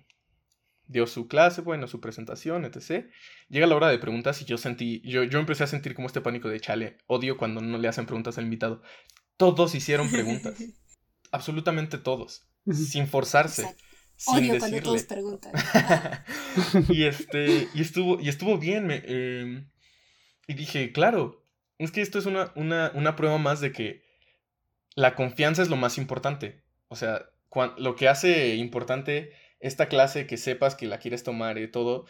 [0.91, 3.07] dio su clase, bueno, su presentación, etc.
[3.47, 6.21] Llega la hora de preguntas y yo sentí, yo, yo empecé a sentir como este
[6.21, 8.81] pánico de chale, odio cuando no le hacen preguntas al invitado.
[9.37, 10.55] Todos hicieron preguntas.
[11.31, 13.75] absolutamente todos, sin forzarse.
[14.27, 15.53] Odio cuando todos preguntan.
[16.89, 18.91] y este, y estuvo, y estuvo bien.
[18.91, 19.71] Em,
[20.47, 21.43] y dije, claro,
[21.77, 24.03] es que esto es una, una, una, prueba más de que
[24.93, 26.63] la confianza es lo más importante.
[26.89, 27.25] O sea,
[27.77, 32.05] lo que hace importante esta clase, que sepas que la quieres tomar y todo,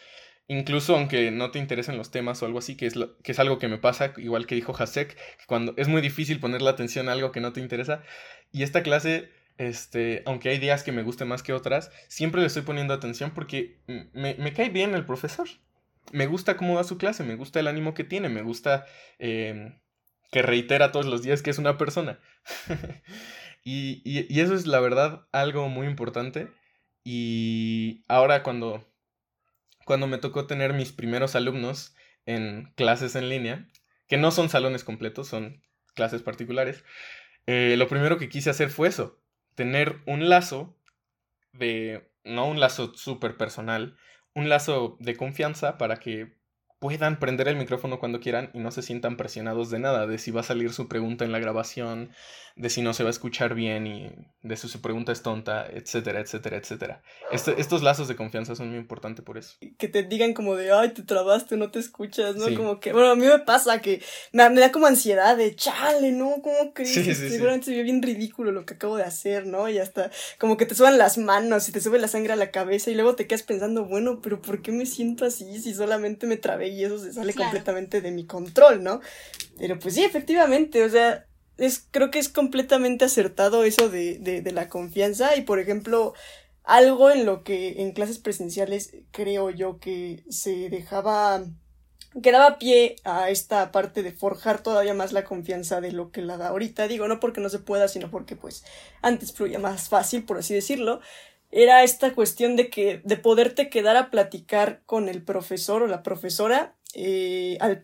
[0.48, 3.58] incluso aunque no te interesen los temas o algo así, que es, que es algo
[3.58, 7.12] que me pasa, igual que dijo Hasek, cuando es muy difícil poner la atención a
[7.12, 8.02] algo que no te interesa,
[8.50, 12.46] y esta clase, este, aunque hay días que me guste más que otras, siempre le
[12.46, 13.80] estoy poniendo atención porque
[14.12, 15.48] me, cae bien el profesor.
[16.10, 18.86] Me gusta cómo da su clase, me gusta el ánimo que tiene, me gusta
[19.18, 19.78] em,
[20.32, 22.18] que reitera todos los días que es una persona.
[23.64, 26.48] y, y eso es la verdad algo muy importante.
[27.04, 28.84] Y ahora cuando,
[29.84, 31.94] cuando me tocó tener mis primeros alumnos
[32.26, 33.68] en clases en línea,
[34.06, 35.62] que no son salones completos, son
[35.94, 36.84] clases particulares,
[37.46, 39.20] eh, lo primero que quise hacer fue eso,
[39.54, 40.76] tener un lazo
[41.52, 43.96] de, no un lazo súper personal,
[44.34, 46.36] un lazo de confianza para que
[46.82, 50.32] puedan prender el micrófono cuando quieran y no se sientan presionados de nada, de si
[50.32, 52.10] va a salir su pregunta en la grabación,
[52.56, 54.10] de si no se va a escuchar bien y
[54.42, 57.02] de si su pregunta es tonta, etcétera, etcétera, etcétera.
[57.30, 59.54] Este, estos lazos de confianza son muy importantes por eso.
[59.78, 62.52] Que te digan como de, ay, te trabaste, no te escuchas, ¿no?
[62.56, 66.42] Como que, bueno, a mí me pasa que me, da como ansiedad de, chale, ¿no?
[66.42, 66.92] ¿Cómo crees?
[66.92, 69.68] Sí, Seguramente se ve bien ridículo lo que acabo de hacer, ¿no?
[69.68, 72.50] Y hasta como que te suban las manos y te sube la sangre a la
[72.50, 76.26] cabeza y luego te quedas pensando, bueno, pero ¿por qué me siento así si solamente
[76.26, 79.00] me trabé y eso se sale completamente de mi control, ¿no?
[79.58, 81.26] Pero pues sí, efectivamente, o sea,
[81.58, 86.14] es, creo que es completamente acertado eso de, de, de la confianza y por ejemplo,
[86.64, 91.44] algo en lo que en clases presenciales creo yo que se dejaba
[92.22, 96.20] que daba pie a esta parte de forjar todavía más la confianza de lo que
[96.20, 96.86] la da ahorita.
[96.86, 98.64] Digo, no porque no se pueda, sino porque pues
[99.00, 101.00] antes fluía más fácil, por así decirlo
[101.52, 106.02] era esta cuestión de que de poderte quedar a platicar con el profesor o la
[106.02, 107.82] profesora eh, al,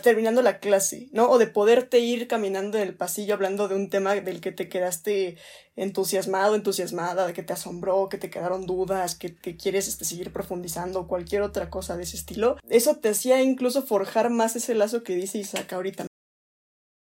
[0.00, 1.28] terminando la clase, ¿no?
[1.28, 4.68] O de poderte ir caminando en el pasillo hablando de un tema del que te
[4.68, 5.36] quedaste
[5.74, 10.32] entusiasmado, entusiasmada, de que te asombró, que te quedaron dudas, que, te quieres este, seguir
[10.32, 12.56] profundizando, cualquier otra cosa de ese estilo.
[12.68, 16.06] Eso te hacía incluso forjar más ese lazo que dice Isaac ahorita.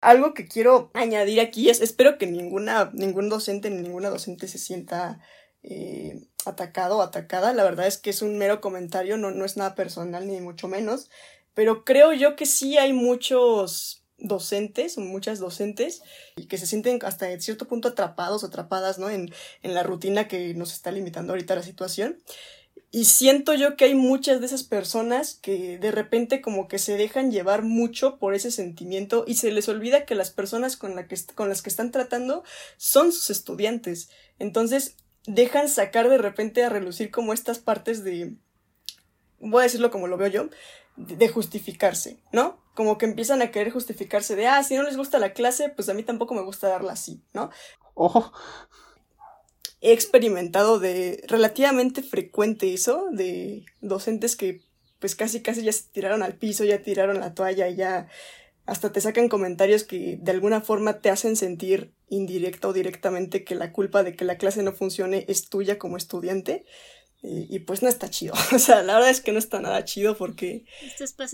[0.00, 4.58] Algo que quiero añadir aquí es, espero que ninguna, ningún docente ni ninguna docente se
[4.58, 5.20] sienta
[5.62, 7.52] eh, atacado o atacada.
[7.52, 10.68] La verdad es que es un mero comentario, no, no es nada personal ni mucho
[10.68, 11.10] menos.
[11.54, 16.02] Pero creo yo que sí hay muchos docentes, muchas docentes,
[16.48, 19.10] que se sienten hasta cierto punto atrapados o atrapadas, ¿no?
[19.10, 22.18] En, en la rutina que nos está limitando ahorita la situación.
[22.90, 26.96] Y siento yo que hay muchas de esas personas que de repente como que se
[26.96, 31.16] dejan llevar mucho por ese sentimiento y se les olvida que las personas con, que,
[31.34, 32.44] con las que están tratando
[32.78, 34.08] son sus estudiantes.
[34.38, 34.96] Entonces
[35.28, 38.34] dejan sacar de repente a relucir como estas partes de,
[39.38, 40.48] voy a decirlo como lo veo yo,
[40.96, 42.60] de justificarse, ¿no?
[42.74, 45.88] Como que empiezan a querer justificarse de, ah, si no les gusta la clase, pues
[45.88, 47.50] a mí tampoco me gusta darla así, ¿no?
[47.94, 48.32] Ojo
[49.80, 54.62] he experimentado de relativamente frecuente eso, de docentes que
[54.98, 58.08] pues casi casi ya se tiraron al piso, ya tiraron la toalla ya
[58.68, 63.54] hasta te sacan comentarios que de alguna forma te hacen sentir indirecta o directamente que
[63.54, 66.66] la culpa de que la clase no funcione es tuya como estudiante.
[67.20, 68.34] Y, pues no está chido.
[68.54, 70.66] O sea, la verdad es que no está nada chido porque.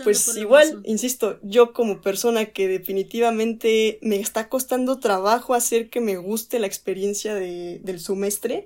[0.03, 6.17] pues igual, insisto, yo como persona que definitivamente me está costando trabajo hacer que me
[6.17, 8.65] guste la experiencia de, del semestre,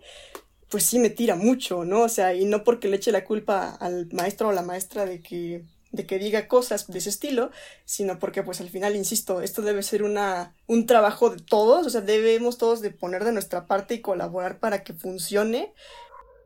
[0.69, 2.03] pues sí me tira mucho, ¿no?
[2.03, 5.21] O sea, y no porque le eche la culpa al maestro o la maestra de
[5.21, 7.51] que de que diga cosas de ese estilo,
[7.85, 11.89] sino porque pues al final, insisto, esto debe ser una, un trabajo de todos, o
[11.89, 15.73] sea, debemos todos de poner de nuestra parte y colaborar para que funcione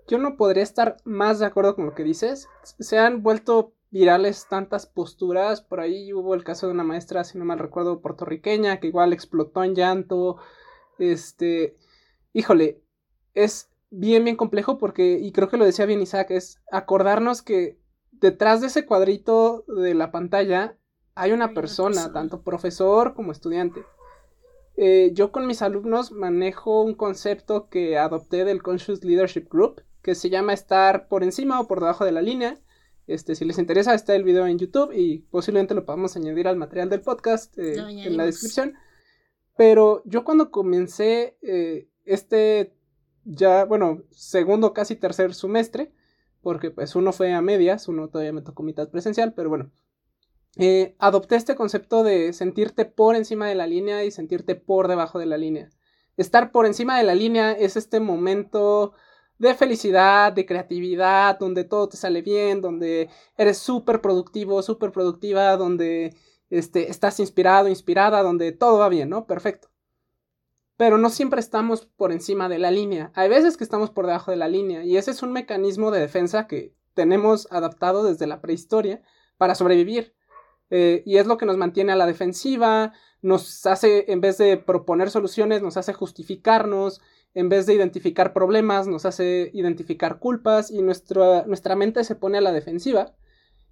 [0.07, 2.49] yo no podría estar más de acuerdo con lo que dices.
[2.79, 5.61] Se han vuelto virales tantas posturas.
[5.61, 9.13] Por ahí hubo el caso de una maestra, si no mal recuerdo, puertorriqueña, que igual
[9.13, 10.37] explotó en llanto.
[10.99, 11.77] Este,
[12.33, 12.81] híjole,
[13.33, 17.79] es bien, bien complejo porque, y creo que lo decía bien Isaac, es acordarnos que
[18.23, 20.77] detrás de ese cuadrito de la pantalla
[21.13, 23.83] hay una, persona, tanto profesor como estudiante.
[24.77, 30.15] Eh, yo con mis alumnos manejo un concepto que adopté del Conscious Leadership Group, que
[30.15, 32.57] se llama estar por encima o por debajo de la línea.
[33.07, 36.55] Este, si les interesa, está el video en YouTube y posiblemente lo podamos añadir al
[36.55, 38.75] material del podcast eh, en la descripción.
[39.57, 42.73] Pero yo cuando comencé eh, este
[43.25, 45.91] ya, bueno, segundo, casi tercer semestre,
[46.43, 49.71] porque pues uno fue a medias, uno todavía me tocó mitad presencial, pero bueno,
[50.57, 55.17] eh, adopté este concepto de sentirte por encima de la línea y sentirte por debajo
[55.17, 55.69] de la línea.
[56.17, 58.93] Estar por encima de la línea es este momento
[59.39, 65.57] de felicidad, de creatividad, donde todo te sale bien, donde eres súper productivo, súper productiva,
[65.57, 66.15] donde
[66.51, 69.25] este, estás inspirado, inspirada, donde todo va bien, ¿no?
[69.25, 69.72] Perfecto.
[70.77, 73.11] Pero no siempre estamos por encima de la línea.
[73.15, 75.99] Hay veces que estamos por debajo de la línea y ese es un mecanismo de
[75.99, 79.01] defensa que tenemos adaptado desde la prehistoria
[79.37, 80.15] para sobrevivir.
[80.69, 84.57] Eh, y es lo que nos mantiene a la defensiva, nos hace, en vez de
[84.57, 86.99] proponer soluciones, nos hace justificarnos,
[87.33, 92.37] en vez de identificar problemas, nos hace identificar culpas y nuestra, nuestra mente se pone
[92.37, 93.15] a la defensiva.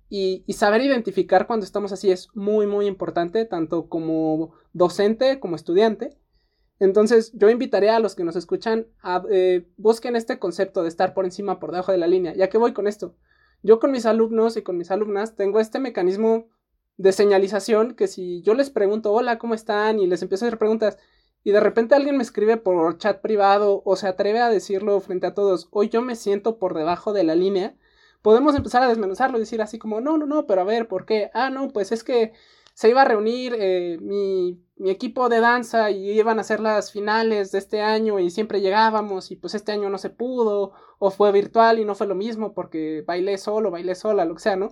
[0.10, 6.18] Y, saber identificar cuando estamos así es muy, muy importante, tanto como docente como estudiante.
[6.82, 11.14] Entonces, yo invitaría a los que nos escuchan a eh, busquen este concepto de estar
[11.14, 12.34] por encima, por debajo de la línea.
[12.34, 13.14] ¿Ya que voy con esto?
[13.62, 16.48] Yo con mis alumnos y con mis alumnas tengo este mecanismo
[16.98, 20.00] de señalización que si yo les pregunto, hola, ¿cómo están?
[20.00, 20.98] Y les empiezo a hacer preguntas,
[21.44, 25.28] y de repente alguien me escribe por chat privado o se atreve a decirlo frente
[25.28, 27.76] a todos, hoy yo me siento por debajo de la línea,
[28.24, 31.06] podemos empezar a desmenuzarlo y decir así como, no, no, no, pero a ver, ¿por
[31.06, 31.30] qué?
[31.36, 32.34] Ah, no, pues es que
[32.82, 37.52] se iba a reunir eh, mi, equipo de danza y iban a hacer las finales
[37.52, 41.32] de este año y siempre llegábamos y pues este año no se pudo o fue
[41.32, 44.70] virtual y no fue lo mismo porque bailé solo, bailé sola, lo que sea, ¿no?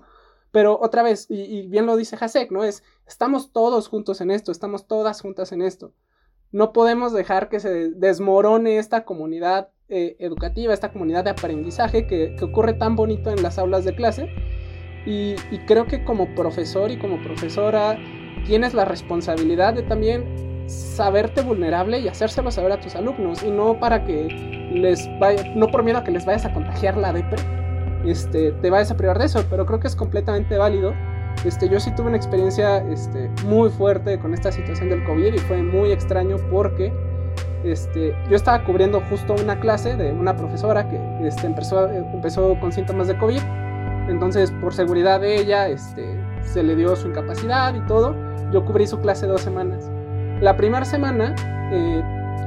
[0.49, 2.63] Pero otra vez, y, y bien lo dice Hasek, ¿no?
[2.63, 5.93] Es, estamos todos juntos en esto, estamos todas juntas en esto.
[6.51, 12.35] No podemos dejar que se desmorone esta comunidad eh, educativa, esta comunidad de aprendizaje que,
[12.41, 14.29] ocurre tan bonito en las aulas de clase.
[15.11, 17.97] Y, creo que como profesor y como profesora
[18.45, 20.23] tienes la responsabilidad de también
[20.67, 24.27] saberte vulnerable y hacérselo saber a tus alumnos y no para que
[24.71, 27.41] les vaya, no por miedo a que les vayas a contagiar la depre,
[28.05, 30.93] este, te vayas a privar de eso, pero creo que es completamente válido
[31.45, 35.37] este, yo sí tuve una experiencia este, muy fuerte con esta situación del COVID y
[35.37, 36.91] fue muy extraño porque
[37.63, 42.73] este, yo estaba cubriendo justo una clase de una profesora que este, empezó, empezó con
[42.73, 43.39] síntomas de COVID.
[44.09, 48.15] Entonces, por seguridad de ella, este, se le dio su incapacidad y todo.
[48.51, 49.89] Yo cubrí su clase dos semanas.
[50.41, 51.35] La primera semana,
[51.71, 52.03] eh,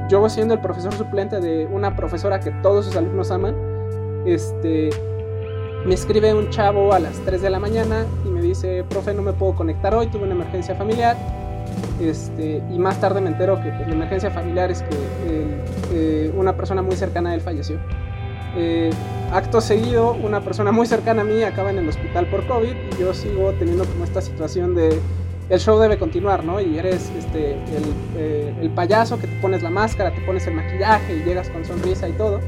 [0.09, 3.55] yo siendo el profesor suplente de una profesora que todos sus alumnos aman,
[4.25, 4.89] este,
[5.85, 9.21] me escribe un chavo a las 3 de la mañana y me dice, profe, no
[9.21, 11.15] me puedo conectar hoy, tuve una emergencia familiar.
[12.01, 14.97] Este, y más tarde me entero que pues, la emergencia familiar es que
[15.91, 17.79] eh, una persona muy cercana a él falleció.
[18.55, 18.91] Eh,
[19.31, 23.01] acto seguido, una persona muy cercana a mí acaba en el hospital por COVID y
[23.01, 24.99] yo sigo teniendo como esta situación de
[25.49, 26.59] el show debe continuar, ¿no?
[26.61, 27.83] Y eres este, el,
[28.15, 31.65] eh, el payaso que te pones la máscara, te pones el maquillaje y llegas con
[31.65, 32.39] sonrisa y todo.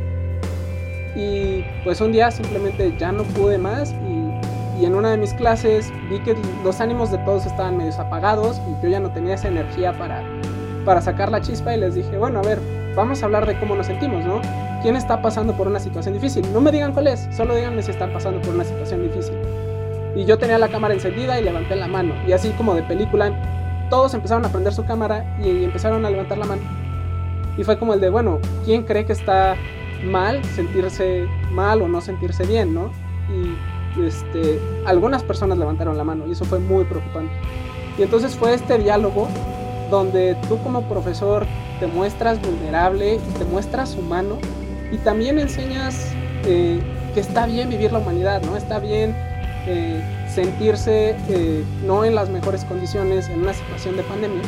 [1.16, 5.34] Y pues un día simplemente ya no pude más y, y, en una de mis
[5.34, 9.36] clases vi que los ánimos de todos estaban medio apagados y yo ya no tenía
[9.36, 10.24] esa energía para,
[10.84, 12.60] para sacar la chispa y les dije, bueno, a ver,
[12.96, 14.42] vamos a hablar de cómo nos sentimos, ¿no?
[14.86, 16.46] ¿Quién está pasando por una situación difícil?
[16.54, 19.34] No me digan cuál es, solo díganme si están pasando por una situación difícil.
[20.16, 22.14] Y yo tenía la cámara encendida y levanté la mano.
[22.28, 23.34] Y así como de película,
[23.90, 26.62] todos empezaron a prender su cámara y empezaron a levantar la mano.
[27.58, 29.56] Y fue como el de, bueno, ¿quién cree que está
[30.04, 32.92] mal sentirse mal o no sentirse bien, no?
[33.98, 37.34] Y este, algunas personas levantaron la mano y eso fue muy preocupante.
[37.98, 39.30] Y entonces fue este diálogo
[39.90, 41.48] donde tú como profesor
[41.80, 44.38] te muestras vulnerable te muestras humano
[44.92, 46.12] y también enseñas
[46.46, 46.80] eh,
[47.14, 48.56] que está bien vivir la humanidad, ¿no?
[48.58, 49.16] Está bien
[49.68, 54.42] eh, sentirse eh, no en las mejores condiciones en una situación de pandemia,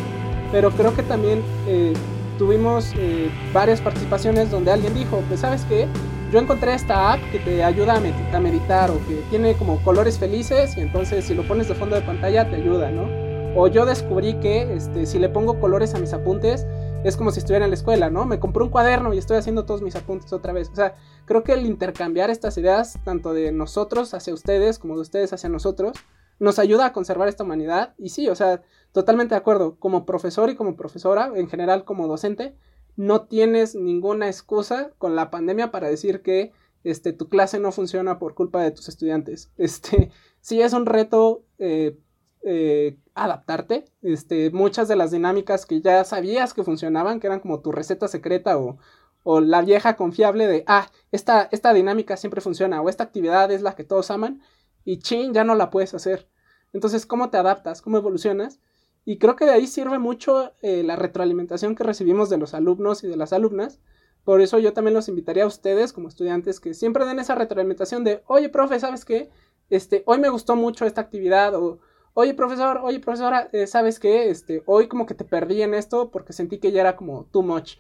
[0.52, 1.94] pero creo que también eh,
[2.38, 5.88] tuvimos eh, varias participaciones donde alguien dijo, pues sabes qué,
[6.32, 9.78] yo encontré esta app que te ayuda a, med a meditar o que tiene como
[9.78, 13.08] colores felices y entonces si lo pones de fondo de pantalla te ayuda, ¿no?
[13.56, 16.68] O yo descubrí que este, si le pongo colores a mis apuntes,
[17.04, 18.26] es como si estuviera en la escuela, ¿no?
[18.26, 20.70] Me compré un cuaderno y estoy haciendo todos mis apuntes otra vez.
[20.70, 25.02] O sea, creo que el intercambiar estas ideas, tanto de nosotros hacia ustedes como de
[25.02, 25.98] ustedes hacia nosotros,
[26.40, 27.94] nos ayuda a conservar esta humanidad.
[27.98, 29.78] Y sí, o sea, totalmente de acuerdo.
[29.80, 32.56] Como profesor y como profesora, en general como docente,
[32.96, 36.52] no tienes ninguna excusa con la pandemia para decir que
[36.84, 39.52] este, tu clase no funciona por culpa de tus estudiantes.
[39.58, 41.98] Este, sí es un reto eh,
[42.44, 43.86] eh, adaptarte.
[44.02, 48.08] Este, muchas de las dinámicas que ya sabías que funcionaban, que eran como tu receta
[48.08, 48.78] secreta o,
[49.24, 53.62] o la vieja confiable de, ah, esta, esta dinámica siempre funciona o esta actividad es
[53.62, 54.42] la que todos aman
[54.86, 56.30] y chin, ya no la puedes hacer.
[56.74, 57.82] Entonces, ¿cómo te adaptas?
[57.82, 58.62] ¿Cómo evolucionas?
[59.04, 63.04] Y creo que de ahí sirve mucho eh, la retroalimentación que recibimos de los alumnos
[63.04, 63.80] y de las alumnas.
[64.24, 68.04] Por eso yo también los invitaría a ustedes como estudiantes que siempre den esa retroalimentación
[68.04, 69.30] de, oye, profe, ¿sabes qué?
[69.70, 71.80] Este, hoy me gustó mucho esta actividad o
[72.20, 74.32] oye profesor, oye profesora, eh, ¿sabes qué?
[74.32, 77.44] Este, hoy como que te perdí en esto porque sentí que ya era como too
[77.44, 77.76] much.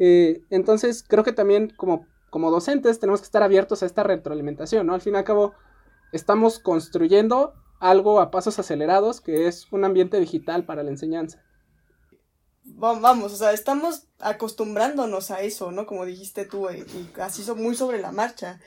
[0.00, 4.88] Eh, entonces creo que también como, como docentes tenemos que estar abiertos a esta retroalimentación,
[4.88, 4.94] ¿no?
[4.94, 5.54] Al fin y al cabo
[6.10, 11.44] estamos construyendo algo a pasos acelerados que es un ambiente digital para la enseñanza.
[12.64, 15.86] Vamos, o sea, estamos acostumbrándonos a eso, ¿no?
[15.86, 18.58] Como dijiste tú, y, y así muy sobre la marcha.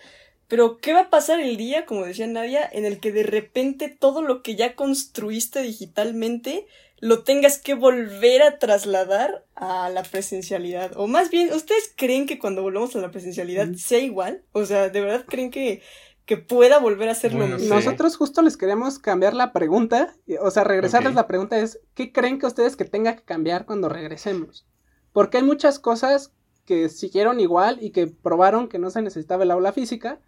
[0.49, 3.88] Pero, ¿qué va a pasar el día, como decía Nadia, en el que de repente
[3.88, 6.65] todo lo que ya construiste digitalmente
[7.01, 10.97] lo tengas que volver a trasladar a la presencialidad?
[10.97, 13.75] O más bien, ¿ustedes creen que cuando volvamos a la presencialidad mm.
[13.75, 14.43] sea igual?
[14.51, 15.83] O sea, ¿de verdad creen que,
[16.25, 17.75] que pueda volver a ser bueno, lo mismo?
[17.75, 21.15] Nosotros justo les queremos cambiar la pregunta, o sea, regresarles okay.
[21.15, 24.65] la pregunta es, ¿qué creen que ustedes que tenga que cambiar cuando regresemos?
[25.13, 26.33] Porque hay muchas cosas
[26.65, 30.19] que siguieron igual y que probaron que no se necesitaba el aula física,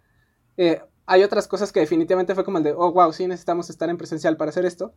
[0.56, 3.88] eh, hay otras cosas que definitivamente fue como el de, oh, wow, sí necesitamos estar
[3.90, 4.94] en presencial para hacer esto.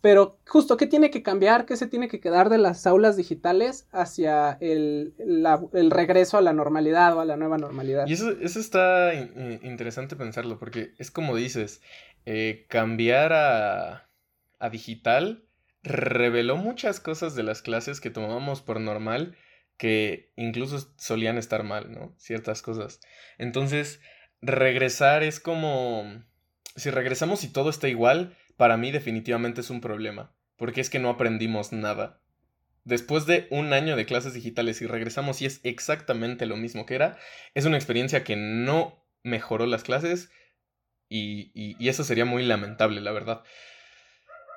[0.00, 1.66] Pero justo, ¿qué tiene que cambiar?
[1.66, 5.14] ¿Qué se tiene que quedar de las aulas digitales hacia el,
[5.72, 8.06] el regreso a la normalidad o a la nueva normalidad?
[8.06, 9.14] Y eso, eso está
[9.62, 11.80] interesante pensarlo, porque es como dices,
[12.24, 14.08] eh, cambiar a,
[14.58, 15.44] a digital
[15.82, 19.36] reveló muchas cosas de las clases que tomábamos por normal
[19.76, 22.14] que incluso solían estar mal, ¿no?
[22.16, 23.00] Ciertas cosas.
[23.38, 24.00] Entonces,
[24.42, 26.24] regresar es como...
[26.76, 30.98] Si regresamos y todo está igual, para mí definitivamente es un problema, porque es que
[30.98, 32.20] no aprendimos nada.
[32.84, 36.94] Después de un año de clases digitales y regresamos y es exactamente lo mismo que
[36.94, 37.18] era,
[37.54, 40.30] es una experiencia que no mejoró las clases
[41.08, 43.42] y, y, y eso sería muy lamentable, la verdad.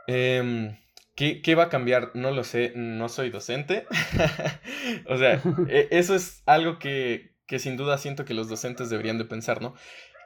[0.08, 0.78] Eh,
[1.20, 2.12] ¿qué, ¿Qué va a cambiar?
[2.14, 3.86] No lo sé, no soy docente.
[5.06, 9.18] o sea, e, eso es algo que, que sin duda siento que los docentes deberían
[9.18, 9.74] de pensar, ¿no?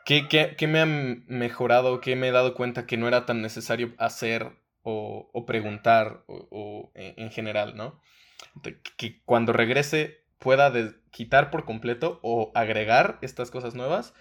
[0.03, 2.01] ¿Qué, qué, qué me ha mejorado?
[2.01, 6.49] ¿Qué me he dado cuenta que no era tan necesario hacer o, o preguntar o,
[6.51, 8.01] o, en general, ¿no?
[8.97, 10.73] Que cuando regrese pueda
[11.11, 14.13] quitar por completo o agregar estas cosas nuevas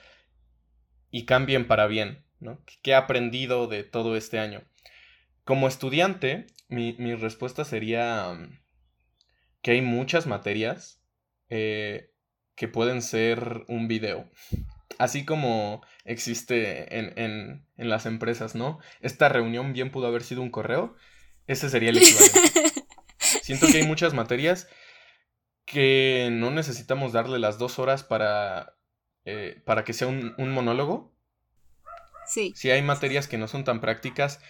[1.11, 2.63] y cambien para bien, ¿no?
[2.83, 4.63] ¿Qué he aprendido de todo este año?
[5.43, 8.61] Como estudiante, mi, mi respuesta sería um,
[9.61, 11.03] que hay muchas materias
[11.49, 12.12] eh,
[12.55, 14.31] que pueden ser un video.
[14.99, 18.79] Así como existe en, en, en, las empresas, ¿no?
[19.01, 20.97] Esta reunión bien pudo haber sido un correo.
[21.47, 22.53] Ese sería el equivalente.
[23.43, 24.69] Siento que hay muchas materias
[25.65, 28.77] que no necesitamos darle las dos horas para
[29.25, 31.15] eh, para que sea un, un monólogo.
[32.27, 32.53] Sí.
[32.57, 34.41] Si hay materias que no son tan prácticas,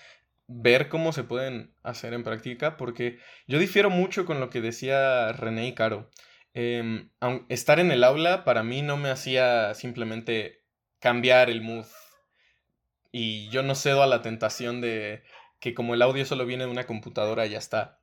[0.47, 5.33] ver cómo se pueden hacer en práctica, porque yo difiero mucho con lo que decía
[5.33, 6.11] René y Caro.
[6.55, 10.65] Aun- estar en el aula para mí no me hacía simplemente
[10.99, 11.87] cambiar el mood.
[13.11, 15.23] Y yo no cedo a la tentación de
[15.61, 18.01] que como el audio solo viene de una computadora, ya está.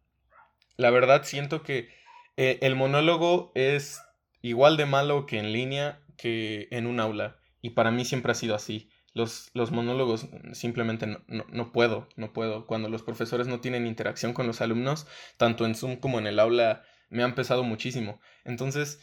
[0.77, 1.89] La verdad siento que
[2.37, 4.01] eh, el monólogo es
[4.41, 7.39] igual de malo que en línea que en un aula.
[7.61, 8.89] Y para mí siempre ha sido así.
[9.13, 12.65] Los, los monólogos simplemente no, no, no puedo, no puedo.
[12.67, 16.39] Cuando los profesores no tienen interacción con los alumnos, tanto en Zoom como en el
[16.39, 18.21] aula, me han pesado muchísimo.
[18.43, 18.99] Entonces,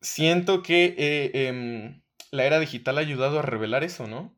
[0.00, 4.36] siento que eh, em, la era digital ha ayudado a revelar eso, ¿no?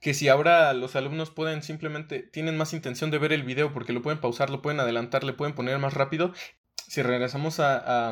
[0.00, 3.92] Que si ahora los alumnos pueden simplemente, tienen más intención de ver el video porque
[3.92, 6.32] lo pueden pausar, lo pueden adelantar, le pueden poner más rápido.
[6.88, 8.08] Si regresamos a,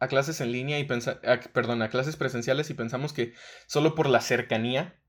[0.00, 1.20] a, clases en línea y pensar,
[1.52, 3.34] perdón, a clases presenciales y pensamos que
[3.66, 5.02] solo por la cercanía,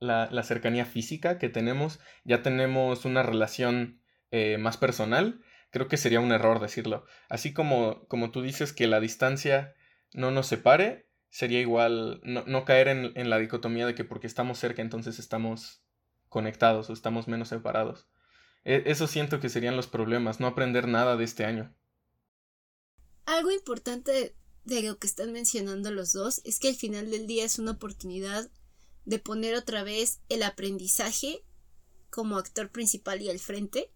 [0.00, 5.40] la, la cercanía física que tenemos, ya tenemos una relación eh, más personal,
[5.74, 7.04] creo que sería un error decirlo.
[7.28, 9.74] Así como, como tú dices que la distancia
[10.12, 14.28] no nos separe, sería igual no, no caer en, en, la dicotomía de que porque
[14.28, 15.82] estamos cerca entonces estamos
[16.28, 18.06] conectados o estamos menos separados.
[18.64, 21.74] E eso siento que serían los problemas, no aprender nada de este año.
[23.26, 27.44] Algo importante de lo que están mencionando los dos es que al final del día
[27.44, 28.48] es una oportunidad
[29.04, 31.42] de poner otra vez el aprendizaje
[32.10, 33.90] como actor principal y al frente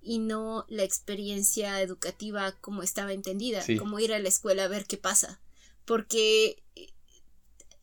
[0.00, 3.76] y no la experiencia educativa como estaba entendida, sí.
[3.76, 5.40] como ir a la escuela a ver qué pasa.
[5.84, 6.62] Porque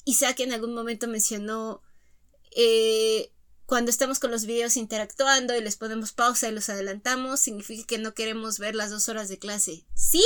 [0.05, 1.81] Isaac en algún momento mencionó
[2.55, 3.31] eh,
[3.65, 7.97] cuando estamos con los videos interactuando y les ponemos pausa y los adelantamos, significa que
[7.97, 9.85] no queremos ver las dos horas de clase.
[9.95, 10.23] Sí,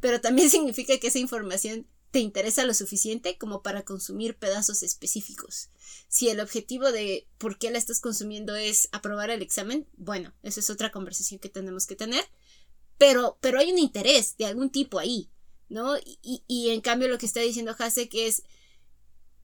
[0.00, 5.68] pero también significa que esa información te interesa lo suficiente como para consumir pedazos específicos.
[6.08, 10.60] Si el objetivo de por qué la estás consumiendo es aprobar el examen, bueno, esa
[10.60, 12.24] es otra conversación que tenemos que tener,
[12.98, 15.30] pero, pero hay un interés de algún tipo ahí,
[15.68, 15.94] ¿no?
[16.22, 18.42] Y, en cambio lo que está diciendo Hasek es,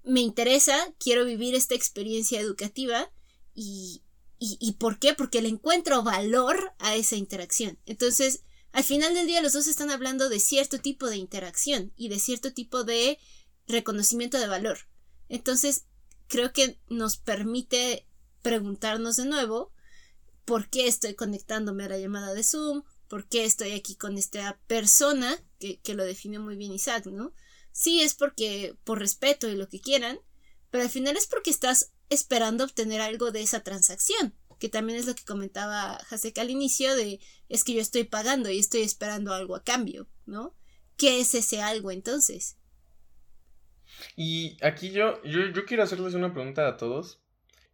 [0.03, 3.11] me interesa, quiero vivir esta experiencia educativa
[3.55, 4.03] y,
[4.39, 5.15] y ¿por qué?
[5.15, 7.79] Porque le encuentro valor a esa interacción.
[7.87, 8.43] Entonces,
[8.77, 12.19] al final del día los dos están hablando de cierto tipo de interacción y de
[12.19, 13.19] cierto tipo de
[13.67, 14.81] reconocimiento de valor.
[15.31, 15.87] Entonces,
[16.27, 18.07] creo que nos permite
[18.43, 19.73] preguntarnos de nuevo
[20.45, 24.61] por qué estoy conectándome a la llamada de Zoom, por qué estoy aquí con esta
[24.67, 27.33] persona, que, lo define muy bien Isaac, ¿no?
[27.73, 30.21] Sí, es porque por respeto y lo que quieran,
[30.69, 35.07] pero al final es porque estás esperando obtener algo de esa transacción que también es
[35.07, 39.33] lo que comentaba Hasek al inicio de es que yo estoy pagando y estoy esperando
[39.33, 40.55] algo a cambio, ¿no?
[40.97, 42.57] ¿Qué es ese algo entonces?
[44.17, 47.21] Y aquí yo, yo, yo quiero hacerles una pregunta a todos.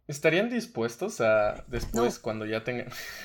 [0.07, 2.21] ¿Estarían dispuestos a después, no.
[2.21, 2.89] cuando ya tengan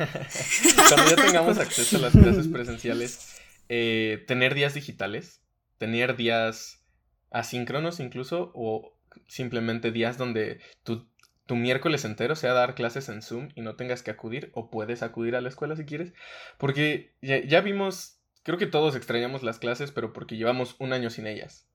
[0.88, 5.40] cuando ya tengamos acceso a las clases presenciales, eh, tener días digitales?
[5.78, 6.84] ¿Tener días
[7.30, 8.52] asíncronos incluso?
[8.54, 8.96] ¿O
[9.26, 11.08] simplemente días donde tú
[11.48, 15.02] tu miércoles entero sea dar clases en Zoom y no tengas que acudir o puedes
[15.02, 16.12] acudir a la escuela si quieres.
[16.58, 21.26] Porque ya, vimos, creo que todos extrañamos las clases, pero porque llevamos un año sin
[21.26, 21.66] ellas.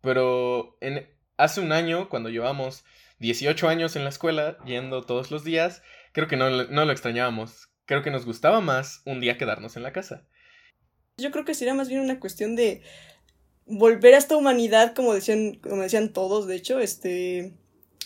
[0.00, 2.84] Pero en, hace un año, cuando llevamos
[3.18, 5.82] 18 años en la escuela, yendo todos los días,
[6.12, 7.68] creo que no, no lo extrañábamos.
[7.86, 10.24] Creo que nos gustaba más un día quedarnos en la casa.
[11.16, 12.82] Yo creo que sería más bien una cuestión de
[13.66, 17.59] volver a esta humanidad, como decían, como decían todos, de hecho, este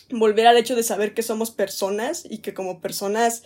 [0.09, 3.43] volver al hecho de saber que somos personas y que como personas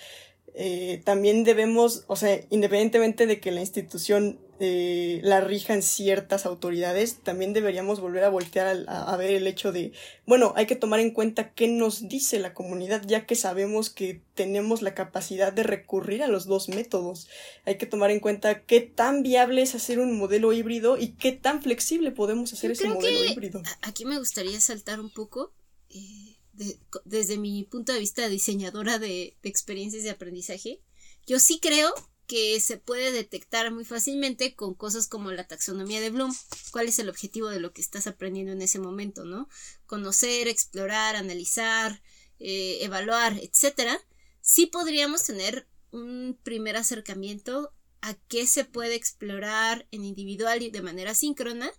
[0.56, 7.20] eh, también debemos, o sea, independientemente de que la institución eh, la rijan ciertas autoridades,
[7.24, 9.94] también deberíamos volver a voltear a, a, ver el hecho de,
[10.26, 14.22] bueno, hay que tomar en cuenta qué nos dice la comunidad, ya que sabemos que
[14.34, 17.30] tenemos la capacidad de recurrir a los dos métodos.
[17.66, 21.32] Hay que tomar en cuenta qué tan viable es hacer un modelo híbrido y qué
[21.32, 23.62] tan flexible podemos hacer Yo ese modelo híbrido.
[23.82, 25.54] Aquí me gustaría saltar un poco.
[25.90, 26.29] Eh
[26.60, 30.82] de, desde mi punto de vista diseñadora de, de, experiencias de aprendizaje,
[31.26, 31.94] yo sí creo
[32.28, 36.36] que se puede detectar muy fácilmente con cosas como la taxonomía de Bloom,
[36.72, 39.48] cuál es el objetivo de lo que estás aprendiendo en ese momento, ¿no?
[39.88, 42.04] Conocer, explorar, analizar,
[42.40, 44.00] eh, evaluar, etcétera.
[44.42, 50.82] Sí podríamos tener un primer acercamiento a qué se puede explorar en individual y de
[50.82, 51.72] manera síncrona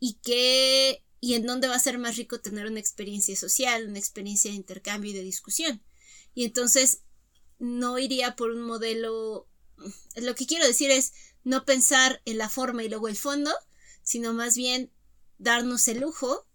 [0.00, 3.98] y qué y en dónde va a ser más rico tener una experiencia social, una
[3.98, 5.82] experiencia de intercambio y de discusión.
[6.34, 7.00] Y entonces
[7.58, 9.48] no iría por un modelo,
[10.16, 13.50] lo que quiero decir es no pensar en la forma y luego el fondo,
[14.02, 14.92] sino más bien
[15.38, 16.46] darnos el lujo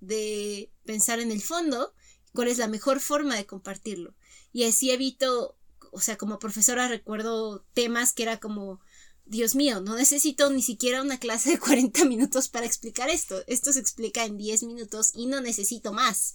[0.00, 1.94] de pensar en el fondo
[2.34, 4.14] cuál es la mejor forma de compartirlo.
[4.52, 5.56] Y así evito,
[5.90, 8.82] o sea, como profesora recuerdo temas que era como,
[9.28, 13.42] Dios mío, no necesito ni siquiera una clase de 40 minutos para explicar esto.
[13.46, 16.34] Esto se explica en 10 minutos y no necesito más.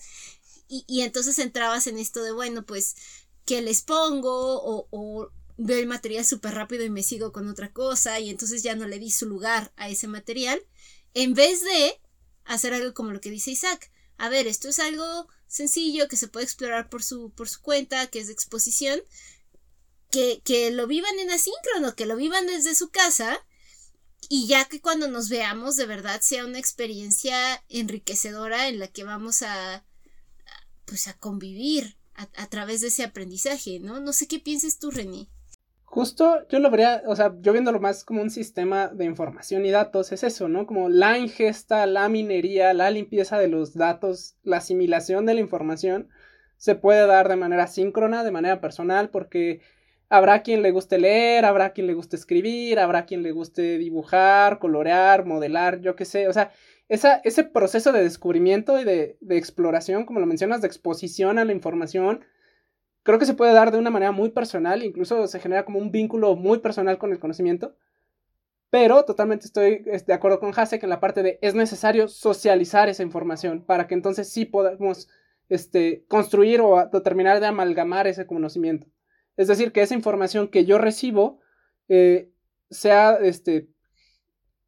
[0.67, 2.95] Y, y entonces entrabas en esto de, bueno, pues,
[3.45, 4.61] ¿qué les pongo?
[4.63, 8.63] O, o veo el material súper rápido y me sigo con otra cosa y entonces
[8.63, 10.61] ya no le di su lugar a ese material.
[11.13, 11.99] En vez de
[12.45, 13.91] hacer algo como lo que dice Isaac.
[14.17, 18.07] A ver, esto es algo sencillo que se puede explorar por su, por su cuenta,
[18.07, 19.01] que es de exposición,
[20.13, 23.43] que, que lo vivan en asíncrono, que lo vivan desde su casa
[24.29, 27.35] y ya que cuando nos veamos de verdad sea una experiencia
[27.67, 29.83] enriquecedora en la que vamos a,
[30.85, 33.99] pues a convivir a, través de ese aprendizaje, ¿no?
[33.99, 35.29] No sé qué pienses tú, René.
[35.83, 39.71] Justo yo lo vería, o sea, yo viéndolo más como un sistema de información y
[39.71, 40.67] datos, es eso, ¿no?
[40.67, 46.07] Como la ingesta, la minería, la limpieza de los datos, la asimilación de la información
[46.57, 49.61] se puede dar de manera síncrona, de manera personal, porque
[50.13, 54.59] habrá quien le guste leer, habrá quien le guste escribir, habrá quien le guste dibujar,
[54.59, 56.51] colorear, modelar, yo qué sé, o sea,
[56.87, 61.45] esa, ese proceso de descubrimiento y de, de exploración, como lo mencionas, de exposición a
[61.45, 62.23] la información,
[63.01, 65.91] creo que se puede dar de una manera muy personal, incluso se genera como un
[65.91, 67.75] vínculo muy personal con el conocimiento.
[68.69, 72.87] Pero totalmente estoy de acuerdo con Hase que en la parte de es necesario socializar
[72.87, 75.09] esa información para que entonces sí podamos
[75.49, 78.92] este, construir o terminar de amalgamar ese conocimiento.
[79.37, 81.39] Es decir, que esa información que yo recibo
[81.87, 82.31] eh,
[82.69, 83.69] sea este,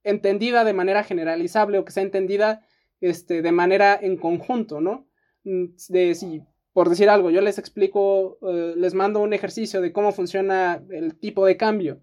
[0.03, 2.65] entendida de manera generalizable o que sea entendida
[3.01, 5.07] este, de manera en conjunto, ¿no?
[5.43, 6.43] Mm, de si
[6.75, 11.17] por decir algo, yo les explico, eh, les mando un ejercicio de cómo funciona el
[11.17, 12.01] tipo de cambio,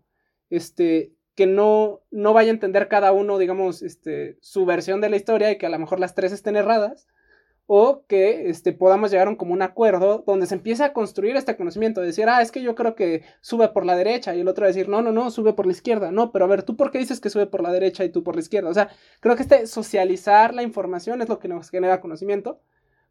[0.49, 5.17] este, que no, no vaya a entender cada uno, digamos, este, su versión de la
[5.17, 7.07] historia y que a lo mejor las tres estén erradas,
[7.75, 11.57] o que este, podamos llegar a un común acuerdo donde se empiece a construir este
[11.57, 14.67] conocimiento, decir, ah, es que yo creo que sube por la derecha, y el otro
[14.67, 16.99] decir, no, no, no, sube por la izquierda, no, pero a ver, ¿tú por qué
[16.99, 18.69] dices que sube por la derecha y tú por la izquierda?
[18.69, 22.61] O sea, creo que este socializar la información es lo que nos genera conocimiento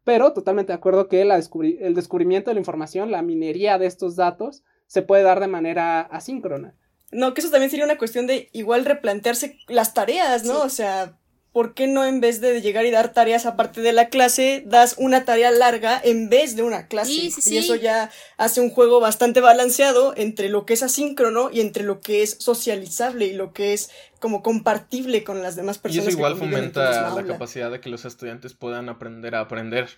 [0.04, 4.16] pero totalmente de acuerdo que la el descubrimiento de la información, la minería de estos
[4.16, 6.74] datos, se puede dar de manera asíncrona.
[7.12, 10.60] No, que eso también sería una cuestión de igual replantearse las tareas, ¿no?
[10.60, 11.18] O sea,
[11.52, 14.94] ¿por qué no en vez de llegar y dar tareas aparte de la clase, das
[14.98, 17.12] una tarea larga en vez de una clase?
[17.12, 21.50] Sí, sí, y eso ya hace un juego bastante balanceado entre lo que es asíncrono
[21.52, 25.78] y entre lo que es socializable y lo que es como compartible con las demás
[25.78, 26.06] personas.
[26.06, 29.88] Y eso igual fomenta la capacidad de que los estudiantes puedan aprender a aprender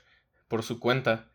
[0.49, 1.29] por su cuenta.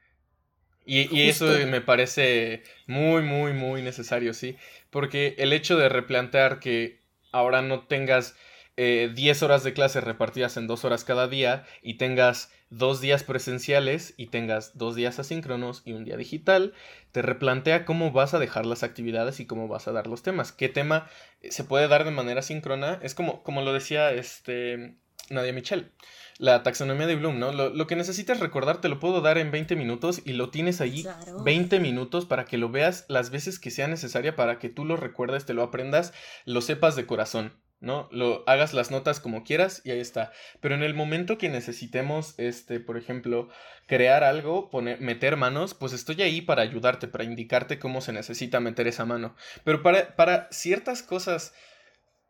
[0.86, 4.58] Y, y, eso me parece muy, muy, muy necesario, sí.
[4.90, 7.00] Porque el hecho de replantear que
[7.32, 8.34] ahora no tengas
[8.80, 13.24] 10 eh, horas de clase repartidas en 2 horas cada día y tengas dos días
[13.24, 16.74] presenciales y tengas dos días asíncronos y un día digital,
[17.12, 20.54] te replantea cómo vas a dejar las actividades y cómo vas a dar los temas.
[20.54, 21.10] ¿Qué tema
[21.42, 23.00] eh, se puede dar de manera síncrona?
[23.02, 24.96] Es como, como lo decía este,
[25.30, 25.92] Nadia Michel,
[26.38, 27.52] la taxonomía de Bloom, ¿no?
[27.52, 31.06] Lo, que necesitas recordar te lo puedo dar en 20 minutos y lo tienes allí
[31.44, 34.96] 20 minutos para que lo veas las veces que sea necesaria para que tú lo
[34.96, 36.14] recuerdes, te lo aprendas,
[36.46, 37.52] lo sepas de corazón.
[37.80, 38.10] ¿No?
[38.12, 40.32] Lo hagas las notas como quieras y ahí está.
[40.60, 43.50] Pero en el momento que necesitemos, este, por ejemplo,
[43.88, 48.60] crear algo, poner, meter manos, pues estoy ahí para ayudarte, para indicarte cómo se necesita
[48.60, 49.36] meter esa mano.
[49.64, 51.54] Pero para, para ciertas cosas,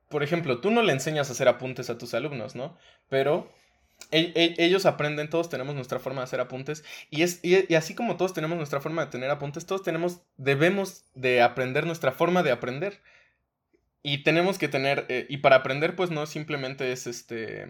[0.10, 2.78] por ejemplo, tú no le enseñas a hacer apuntes a tus alumnos, ¿no?
[3.10, 3.52] Pero
[4.12, 7.93] e, e, ellos aprenden, todos tenemos nuestra forma de hacer apuntes y, es, y, así
[7.93, 12.41] como todos tenemos nuestra forma de tener apuntes, todos tenemos, debemos de aprender nuestra forma
[12.41, 13.02] de aprender.
[14.02, 17.68] Y tenemos que tener, eh, y para aprender pues no simplemente es este,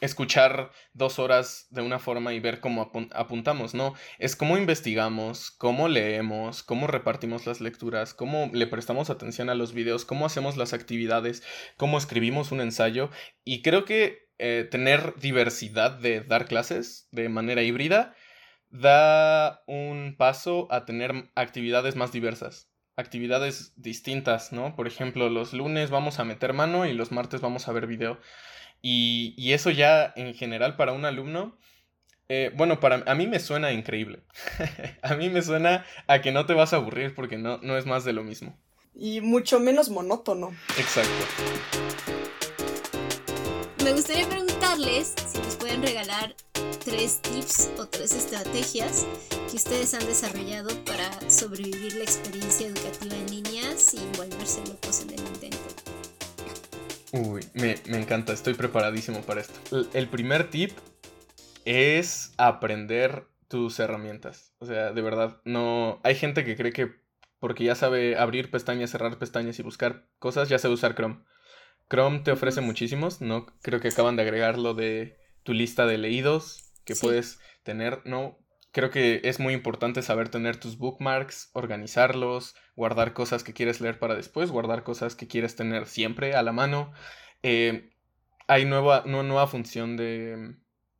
[0.00, 5.88] escuchar dos horas de una forma y ver cómo apuntamos, no, es cómo investigamos, cómo
[5.88, 10.72] leemos, cómo repartimos las lecturas, cómo le prestamos atención a los videos, cómo hacemos las
[10.72, 11.42] actividades,
[11.76, 13.10] cómo escribimos un ensayo
[13.44, 18.14] y creo que eh, tener diversidad de dar clases de manera híbrida
[18.70, 24.74] da un paso a tener actividades más diversas actividades distintas, ¿no?
[24.74, 28.18] Por ejemplo, los lunes vamos a meter mano y los martes vamos a ver video.
[28.82, 31.56] Y, y eso ya en general para un alumno,
[32.28, 34.24] eh, bueno, para a mí me suena increíble.
[35.02, 37.86] a mí me suena a que no te vas a aburrir porque no, no es
[37.86, 38.58] más de lo mismo.
[38.94, 40.50] Y mucho menos monótono.
[40.76, 41.24] Exacto.
[43.84, 46.34] Me gustaría preguntarles si nos pueden regalar
[46.88, 49.06] tres tips o tres estrategias
[49.50, 55.10] que ustedes han desarrollado para sobrevivir la experiencia educativa en línea sin volverse locos en
[55.10, 55.58] el intento.
[57.12, 59.86] Uy, me, encanta, estoy preparadísimo para esto.
[59.92, 60.72] El primer tip
[61.66, 64.54] es aprender tus herramientas.
[64.58, 66.00] O sea, de verdad, no.
[66.04, 66.94] Hay gente que cree que
[67.38, 71.18] porque ya sabe abrir pestañas, cerrar pestañas y buscar cosas, ya sabe usar Chrome.
[71.90, 73.46] Chrome te ofrece muchísimos, ¿no?
[73.60, 78.38] Creo que acaban de agregar lo de tu lista de leídos que puedes tener, ¿no?
[78.72, 83.98] Creo que es muy importante saber tener tus bookmarks, organizarlos, guardar cosas que quieres leer
[83.98, 86.92] para después, guardar cosas que quieres tener siempre a la mano.
[87.42, 87.90] Eh,
[88.46, 90.56] hay nueva, una nueva función de,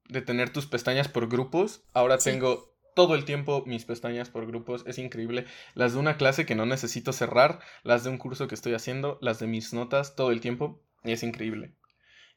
[0.09, 1.84] de tener tus pestañas por grupos.
[1.95, 4.84] Ahora tengo todo el tiempo mis pestañas por grupos.
[4.86, 5.47] Es increíble.
[5.74, 9.18] Las de una clase que no necesito cerrar, las de un curso que estoy haciendo,
[9.22, 10.82] las de mis notas, todo el tiempo.
[11.05, 11.74] Y es increíble.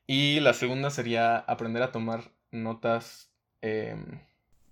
[0.07, 3.30] Y la segunda sería aprender a tomar notas
[3.61, 4.19] em,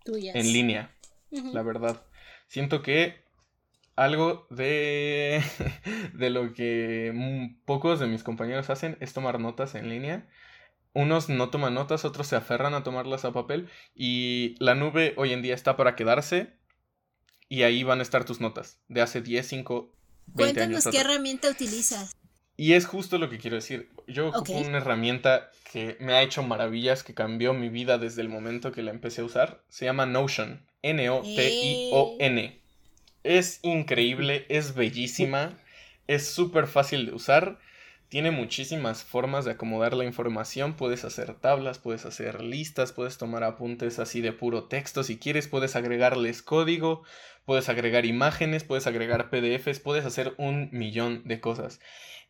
[0.06, 0.96] en línea.
[1.32, 2.06] La verdad.
[2.48, 3.24] Siento que
[3.96, 5.44] algo de,
[6.14, 7.14] de lo que
[7.66, 10.28] pocos de mis compañeros hacen es tomar notas en línea
[10.94, 15.34] unos no toman notas, otros se aferran a tomarlas a papel y la nube hoy
[15.34, 16.54] en día está para quedarse
[17.48, 19.96] y ahí van a estar tus notas de hace 10, 5,
[20.28, 22.16] 20 Cuéntanos qué herramienta utilizas.
[22.60, 23.88] Y es justo lo que quiero decir.
[24.06, 28.28] Yo ocupo una herramienta que me ha hecho maravillas, que cambió mi vida desde el
[28.28, 29.62] momento que la empecé a usar.
[29.70, 30.62] Se llama Notion.
[30.82, 32.44] N-O-T-I-O-N.
[32.44, 32.60] Eh.
[33.24, 35.58] Es increíble, es bellísima,
[36.08, 37.60] es súper fácil de usar
[38.10, 40.74] tiene muchísimas formas de acomodar la información.
[40.74, 45.04] Puedes hacer tablas, puedes hacer listas, puedes tomar apuntes así de puro texto.
[45.04, 47.04] Si quieres, puedes agregarles código,
[47.50, 51.80] puedes agregar imágenes, puedes agregar PDFs, puedes hacer un millón de cosas.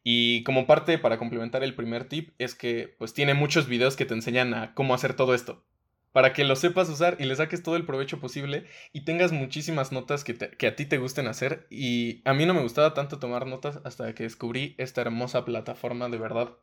[0.02, 4.06] Y como parte para complementar el primer tip es que pues tiene muchos videos que
[4.06, 5.66] te enseñan a cómo hacer todo esto
[6.14, 9.92] para que lo sepas usar y le saques todo el provecho posible y tengas muchísimas
[9.92, 11.68] notas que, a ti te gusten hacer.
[11.70, 16.08] Y a mí no me gustaba tanto tomar notas hasta que descubrí esta hermosa plataforma,
[16.08, 16.56] de verdad.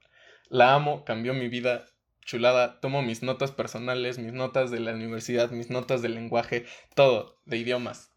[0.48, 1.84] La amo, cambió mi vida,
[2.24, 2.80] chulada.
[2.80, 7.58] Tomo mis notas personales, mis notas de la universidad, mis notas de lenguaje, todo, de
[7.58, 8.15] idiomas.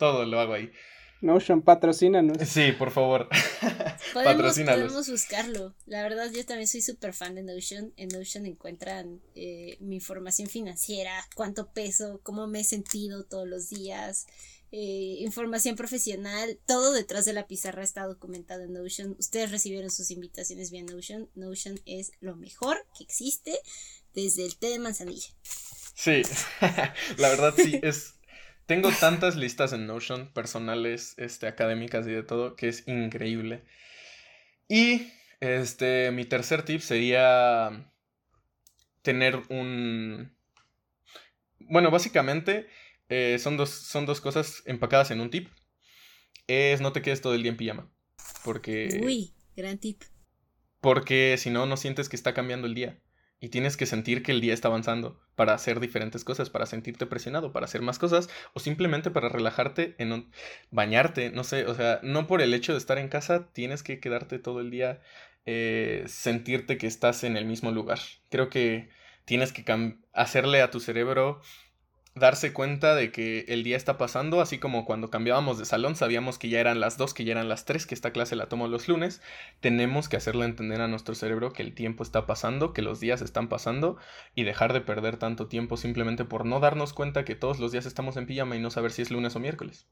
[0.00, 0.72] Todo lo hago ahí.
[1.20, 2.38] Notion, patrocínanos.
[2.48, 3.28] Sí, por favor.
[4.14, 5.74] Podemos, podemos buscarlo.
[5.84, 7.92] La verdad, yo también soy súper fan de Notion.
[7.98, 13.68] En Notion encuentran eh, mi información financiera, cuánto peso, cómo me he sentido todos los
[13.68, 14.26] días,
[14.72, 16.58] eh, información profesional.
[16.66, 19.14] Todo detrás de la pizarra está documentado en Notion.
[19.18, 21.28] Ustedes recibieron sus invitaciones vía Notion.
[21.34, 23.52] Notion es lo mejor que existe
[24.14, 25.28] desde el té de manzanilla.
[25.94, 26.22] Sí,
[27.18, 28.14] la verdad sí, es
[28.70, 33.64] tengo tantas listas en Notion, personales, este, académicas y de todo, que es increíble.
[34.68, 35.08] Y
[35.40, 37.90] este, mi tercer tip sería
[39.02, 40.36] tener un...
[41.58, 42.68] Bueno, básicamente
[43.08, 45.48] eh, son, dos, son dos cosas empacadas en un tip.
[46.46, 47.90] Es no te quedes todo el día en pijama.
[48.44, 49.00] Porque...
[49.02, 50.00] Uy, gran tip.
[50.80, 53.00] Porque si no, no sientes que está cambiando el día
[53.40, 57.06] y tienes que sentir que el día está avanzando para hacer diferentes cosas, para sentirte
[57.06, 60.30] presionado, para hacer más cosas o simplemente para relajarte en
[60.70, 63.98] bañarte, no sé, o sea, no por el hecho de estar en casa tienes que
[63.98, 65.00] quedarte todo el día
[65.46, 67.98] eh, sentirte que estás en el mismo lugar.
[68.28, 68.90] Creo que
[69.24, 69.64] tienes que
[70.12, 71.40] hacerle a tu cerebro
[72.20, 76.38] darse cuenta de que el día está pasando, así como cuando cambiábamos de salón sabíamos
[76.38, 78.68] que ya eran las dos, que ya eran las tres, que esta clase la tomo
[78.68, 79.20] los lunes,
[79.60, 83.22] tenemos que hacerle entender a nuestro cerebro que el tiempo está pasando, que los días
[83.22, 83.96] están pasando
[84.36, 87.86] y dejar de perder tanto tiempo simplemente por no darnos cuenta que todos los días
[87.86, 89.88] estamos en pijama y no saber si es lunes o miércoles.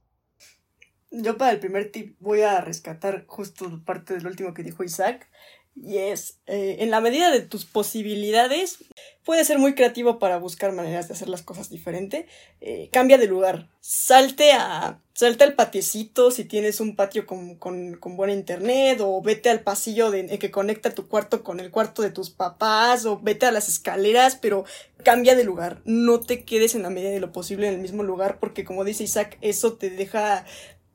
[1.11, 5.31] Yo para el primer tip voy a rescatar justo parte del último que dijo Isaac
[5.75, 8.79] y es, eh, en la medida de tus posibilidades,
[9.25, 12.27] puedes ser muy creativo para buscar maneras de hacer las cosas diferente.
[12.61, 13.69] Eh, cambia de lugar.
[13.81, 15.01] Salte a.
[15.13, 19.01] Salte al patiecito si tienes un patio con, con, con buena internet.
[19.03, 23.05] O vete al pasillo de, que conecta tu cuarto con el cuarto de tus papás.
[23.05, 24.37] O vete a las escaleras.
[24.37, 24.65] Pero
[25.05, 25.83] cambia de lugar.
[25.85, 28.39] No te quedes en la medida de lo posible en el mismo lugar.
[28.41, 30.45] Porque como dice Isaac, eso te deja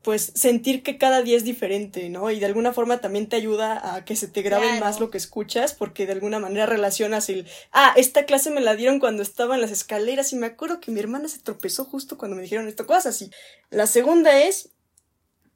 [0.04, 2.30] pues sentir que cada día es diferente, ¿no?
[2.30, 5.16] Y de alguna forma también te ayuda a que se te grabe más lo que
[5.16, 9.54] escuchas, porque de alguna manera relacionas el, ah, esta clase me la dieron cuando estaba
[9.54, 12.68] en las escaleras y me acuerdo que mi hermana se tropezó justo cuando me dijeron
[12.68, 13.30] esta cosa así.
[13.70, 14.72] La segunda es,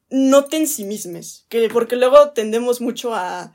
[0.09, 3.53] no te ensimismes, que, porque luego tendemos mucho a,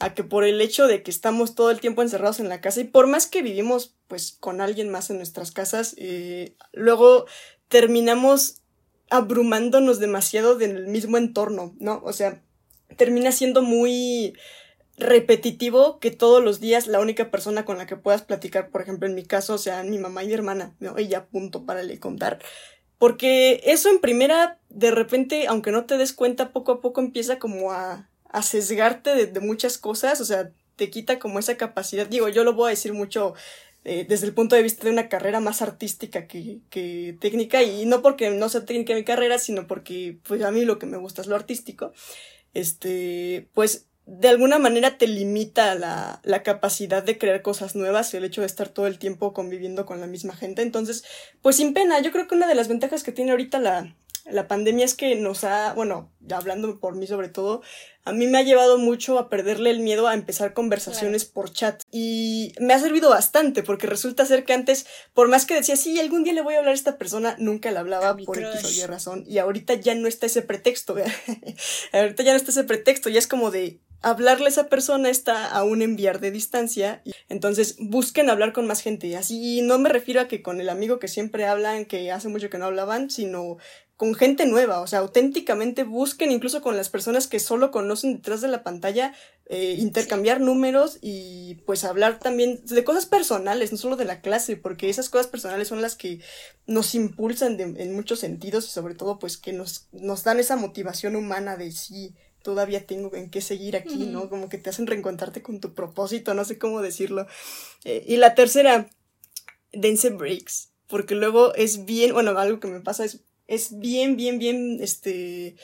[0.00, 2.80] a que por el hecho de que estamos todo el tiempo encerrados en la casa
[2.80, 7.26] y por más que vivimos pues con alguien más en nuestras casas, eh, luego
[7.68, 8.63] terminamos
[9.10, 12.00] abrumándonos demasiado del mismo entorno, ¿no?
[12.04, 12.42] O sea,
[12.96, 14.34] termina siendo muy
[14.96, 19.08] repetitivo que todos los días la única persona con la que puedas platicar, por ejemplo,
[19.08, 20.98] en mi caso, sean mi mamá y mi hermana, ¿no?
[20.98, 22.38] Y ya punto para le contar.
[22.98, 27.38] Porque eso en primera, de repente, aunque no te des cuenta, poco a poco empieza
[27.38, 32.06] como a, a sesgarte de, de muchas cosas, o sea, te quita como esa capacidad.
[32.06, 33.34] Digo, yo lo voy a decir mucho
[33.84, 37.84] eh, desde el punto de vista de una carrera más artística que, que, técnica, y
[37.84, 40.96] no porque no sea técnica mi carrera, sino porque pues a mí lo que me
[40.96, 41.92] gusta es lo artístico,
[42.54, 48.24] este, pues de alguna manera te limita la, la capacidad de crear cosas nuevas el
[48.24, 50.62] hecho de estar todo el tiempo conviviendo con la misma gente.
[50.62, 51.04] Entonces,
[51.42, 53.94] pues sin pena, yo creo que una de las ventajas que tiene ahorita la,
[54.26, 57.62] la pandemia es que nos ha, bueno, hablando por mí sobre todo,
[58.04, 61.82] a mí me ha llevado mucho a perderle el miedo a empezar conversaciones por chat.
[61.90, 65.98] Y me ha servido bastante porque resulta ser que antes, por más que decía, sí,
[65.98, 68.70] algún día le voy a hablar a esta persona, nunca le hablaba por X o
[68.70, 69.24] Y razón.
[69.26, 70.96] Y ahorita ya no está ese pretexto.
[71.92, 75.46] ahorita ya no está ese pretexto, ya es como de, hablarle a esa persona está
[75.46, 77.02] a un enviar de distancia.
[77.28, 79.16] Entonces busquen hablar con más gente.
[79.16, 82.50] Así no me refiero a que con el amigo que siempre hablan, que hace mucho
[82.50, 83.56] que no hablaban, sino
[83.96, 88.40] con gente nueva, o sea, auténticamente busquen incluso con las personas que solo conocen detrás
[88.40, 89.14] de la pantalla,
[89.46, 94.56] eh, intercambiar números y pues hablar también de cosas personales, no solo de la clase,
[94.56, 96.20] porque esas cosas personales son las que
[96.66, 101.14] nos impulsan en muchos sentidos y sobre todo pues que nos, nos dan esa motivación
[101.14, 102.14] humana de sí,
[102.44, 104.28] todavía tengo en qué seguir aquí, ¿no?
[104.28, 107.26] Como que te hacen reencontrarte con tu propósito, no sé cómo decirlo.
[107.84, 108.90] Eh, y la tercera,
[109.72, 114.38] dense breaks, porque luego es bien, bueno, algo que me pasa es es bien, bien,
[114.38, 115.56] bien, este,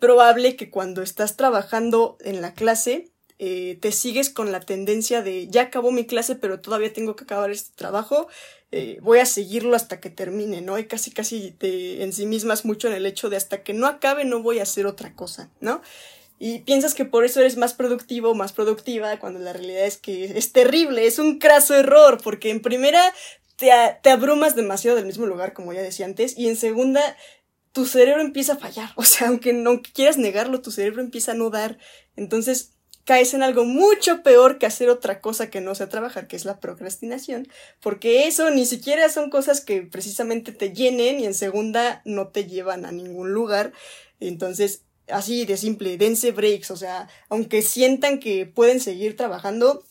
[0.00, 5.48] probable que cuando estás trabajando en la clase, eh, te sigues con la tendencia de
[5.48, 8.28] ya acabó mi clase, pero todavía tengo que acabar este trabajo,
[8.72, 10.78] eh, voy a seguirlo hasta que termine, ¿no?
[10.78, 13.86] Y casi, casi te en sí mismas mucho en el hecho de hasta que no
[13.86, 15.80] acabe no voy a hacer otra cosa, ¿no?
[16.38, 20.24] Y piensas que por eso eres más productivo más productiva, cuando la realidad es que
[20.38, 23.02] es terrible, es un craso error, porque en primera
[23.60, 27.16] te, abrumas demasiado del mismo lugar, como ya decía antes, y en segunda,
[27.72, 28.90] tu cerebro empieza a fallar.
[28.96, 31.78] O sea, aunque no quieras negarlo, tu cerebro empieza a no dar.
[32.16, 32.72] Entonces,
[33.04, 36.44] caes en algo mucho peor que hacer otra cosa que no sea trabajar, que es
[36.44, 37.48] la procrastinación,
[37.80, 42.46] porque eso ni siquiera son cosas que precisamente te llenen y en segunda no te
[42.46, 43.72] llevan a ningún lugar.
[44.20, 49.84] Entonces, así de simple, dense breaks, o sea, aunque sientan que pueden seguir trabajando,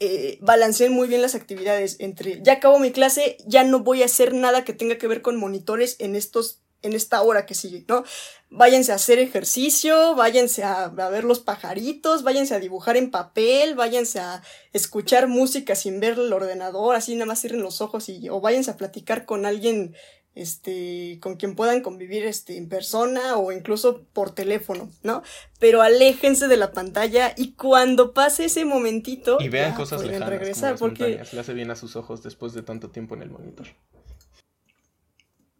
[0.00, 4.06] eh, balanceen muy bien las actividades entre ya acabo mi clase, ya no voy a
[4.06, 7.84] hacer nada que tenga que ver con monitores en estos en esta hora que sigue,
[7.88, 8.04] ¿no?
[8.50, 13.74] Váyanse a hacer ejercicio, váyanse a, a, ver los pajaritos, váyanse a dibujar en papel,
[13.74, 14.42] váyanse a
[14.74, 18.70] escuchar música sin ver el ordenador, así nada más cierren los ojos y, o váyanse
[18.70, 19.94] a platicar con alguien
[20.34, 25.22] este, con quien puedan convivir este, en persona o incluso por teléfono, ¿no?
[25.58, 30.76] Pero aléjense de la pantalla y cuando pase ese momentito y vean cosas lejanas, regresar
[30.76, 33.68] porque le hace bien a sus ojos después de tanto tiempo en el monitor.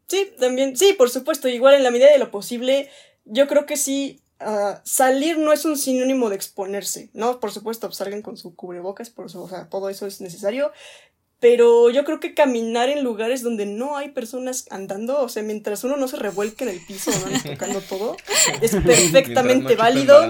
[0.09, 2.91] Sí, también, sí, por supuesto, igual en la medida de lo posible,
[3.25, 7.41] yo creo que sí, uh, salir no es un sinónimo de exponerse, ¿no?
[7.41, 10.72] Por supuesto, salgan con su cubrebocas, por eso, o sea, todo eso es necesario,
[11.45, 15.85] pero yo creo que caminar en lugares donde no hay personas andando, o sea, mientras
[15.85, 18.17] uno no se revuelque en el piso, no tocando todo,
[18.63, 20.23] es perfectamente válido.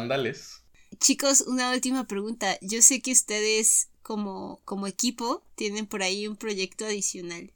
[0.99, 2.59] Chicos, una última pregunta.
[2.63, 7.53] Yo sé que ustedes como, como equipo tienen por ahí un proyecto adicional.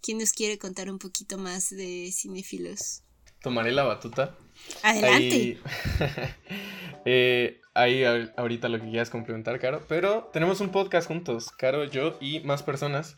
[0.00, 3.02] ¿Quién nos quiere contar un poquito más de cinéfilos?
[3.42, 4.34] Tomaré la batuta.
[4.82, 5.58] Adelante.
[7.04, 9.82] eh, ahí ahorita lo que quieras complementar, Caro.
[9.88, 13.16] Pero tenemos un podcast juntos, Caro, yo y más personas.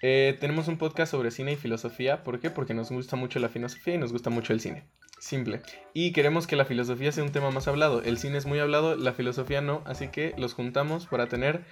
[0.00, 2.22] Eh, tenemos un podcast sobre cine y filosofía.
[2.22, 2.50] ¿Por qué?
[2.50, 4.84] Porque nos gusta mucho la filosofía y nos gusta mucho el cine.
[5.18, 5.62] Simple.
[5.94, 8.02] Y queremos que la filosofía sea un tema más hablado.
[8.02, 9.82] El cine es muy hablado, la filosofía no.
[9.84, 11.64] Así que los juntamos para tener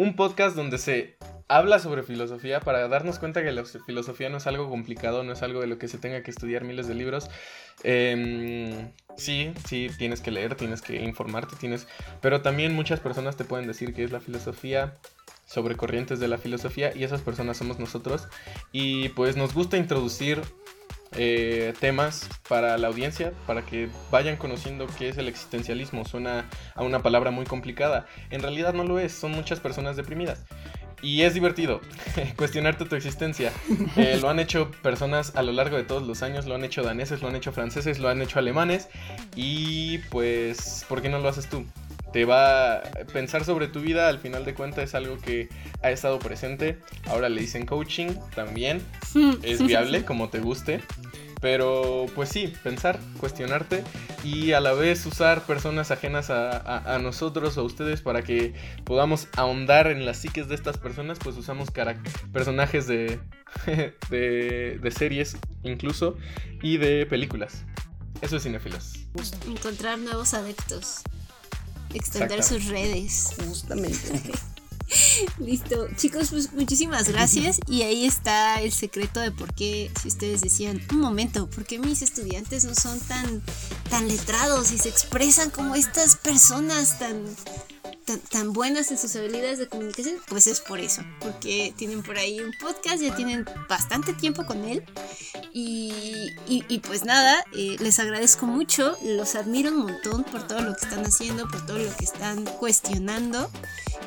[0.00, 4.46] un podcast donde se habla sobre filosofía para darnos cuenta que la filosofía no es
[4.46, 7.28] algo complicado, no es algo de lo que se tenga que estudiar miles de libros.
[7.82, 11.86] Em, sí, sí, tienes que leer, tienes que informarte, tienes...
[12.22, 14.96] Pero también muchas personas te pueden decir que es la filosofía
[15.44, 18.26] sobre corrientes de la filosofía y esas personas somos nosotros.
[18.72, 20.40] Y pues nos gusta introducir
[21.16, 26.04] eh, temas para la audiencia, para que vayan conociendo qué es el existencialismo.
[26.04, 28.06] Suena a una palabra muy complicada.
[28.30, 30.44] En realidad no lo es, son muchas personas deprimidas.
[31.02, 31.80] Y es divertido
[32.36, 33.52] cuestionarte tu existencia.
[33.96, 36.82] Eh, lo han hecho personas a lo largo de todos los años, lo han hecho
[36.82, 38.88] daneses, lo han hecho franceses, lo han hecho alemanes.
[39.34, 41.64] Y pues, ¿por qué no lo haces tú?
[42.12, 42.82] Te va a
[43.12, 45.48] pensar sobre tu vida, al final de cuentas es algo que
[45.82, 46.78] ha estado presente.
[47.06, 48.82] Ahora le dicen coaching también.
[49.42, 50.80] Es viable, como te guste.
[51.40, 53.82] Pero pues sí, pensar, cuestionarte
[54.22, 58.52] y a la vez usar personas ajenas a, nosotros o a ustedes para que
[58.84, 61.70] podamos ahondar en las psiques de estas personas, pues usamos
[62.32, 63.18] personajes de,
[64.10, 66.18] de, de series incluso
[66.60, 67.64] y de películas.
[68.20, 69.06] Eso es cinefilos.
[69.48, 71.02] Encontrar nuevos adeptos.
[71.94, 73.30] Extender sus redes.
[73.46, 74.20] Justamente.
[75.38, 75.88] Listo.
[75.96, 77.60] Chicos, pues muchísimas gracias.
[77.68, 81.78] Y ahí está el secreto de por qué, si ustedes decían, un momento, ¿por qué
[81.78, 83.42] mis estudiantes no son tan,
[83.88, 87.24] tan letrados y se expresan como estas personas tan
[88.18, 92.40] tan, buenas en sus habilidades de comunicación, pues es por eso, porque tienen por ahí
[92.40, 94.84] un podcast, ya tienen bastante tiempo con él.
[95.52, 100.84] Y, pues nada, eh, les agradezco mucho, los admiro un montón por todo lo que
[100.84, 103.50] están haciendo, por todo lo que están cuestionando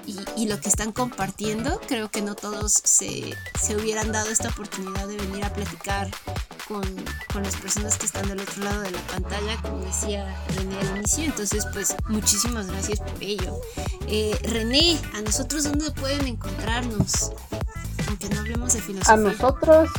[0.05, 1.79] y, y lo que están compartiendo.
[1.87, 6.09] Creo que no todos se, se hubieran dado esta oportunidad de venir a platicar
[6.67, 6.83] con,
[7.31, 10.97] con, las personas que están del otro lado de la pantalla, como decía René al
[10.97, 11.25] inicio.
[11.25, 13.59] Entonces, pues muchísimas gracias por ello.
[14.07, 17.31] Eh, René, ¿a nosotros dónde pueden encontrarnos?
[18.07, 19.13] Aunque no hablemos de filosofía.
[19.13, 19.89] A nosotros,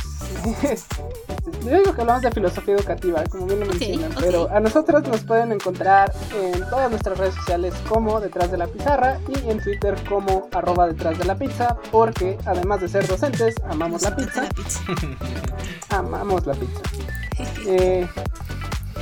[1.45, 5.21] yo digo que hablamos de filosofía educativa, como bien lo mencionan, pero a nosotros nos
[5.21, 9.95] pueden encontrar en todas nuestras redes sociales como Detrás de la Pizarra y en Twitter
[10.07, 14.49] como arroba Detrás de la Pizza, porque además de ser docentes, amamos la pizza.
[15.89, 16.81] amamos la pizza.
[17.67, 18.07] Eh,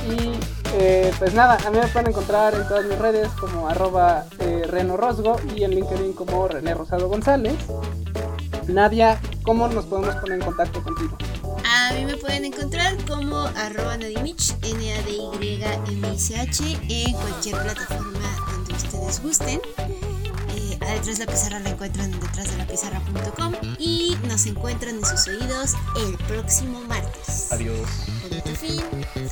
[0.08, 0.32] y
[0.74, 4.64] eh, pues nada, a mí me pueden encontrar en todas mis redes como arroba eh,
[4.68, 7.54] Reno Rosgo y en LinkedIn como René Rosado González.
[8.66, 11.16] Nadia, ¿cómo nos podemos poner en contacto contigo?
[11.76, 15.98] A mí me pueden encontrar como arroba Nadimich, N-A-D-Y-M-I-C-H,
[16.88, 19.60] en cualquier plataforma donde ustedes gusten.
[20.54, 25.26] Eh, a Detrás de la Pizarra la encuentran en detrásdelapizarra.com y nos encuentran en sus
[25.26, 27.50] oídos el próximo martes.
[27.50, 27.88] Adiós.
[28.60, 28.80] fin.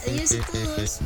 [0.04, 0.98] Adiós a todos.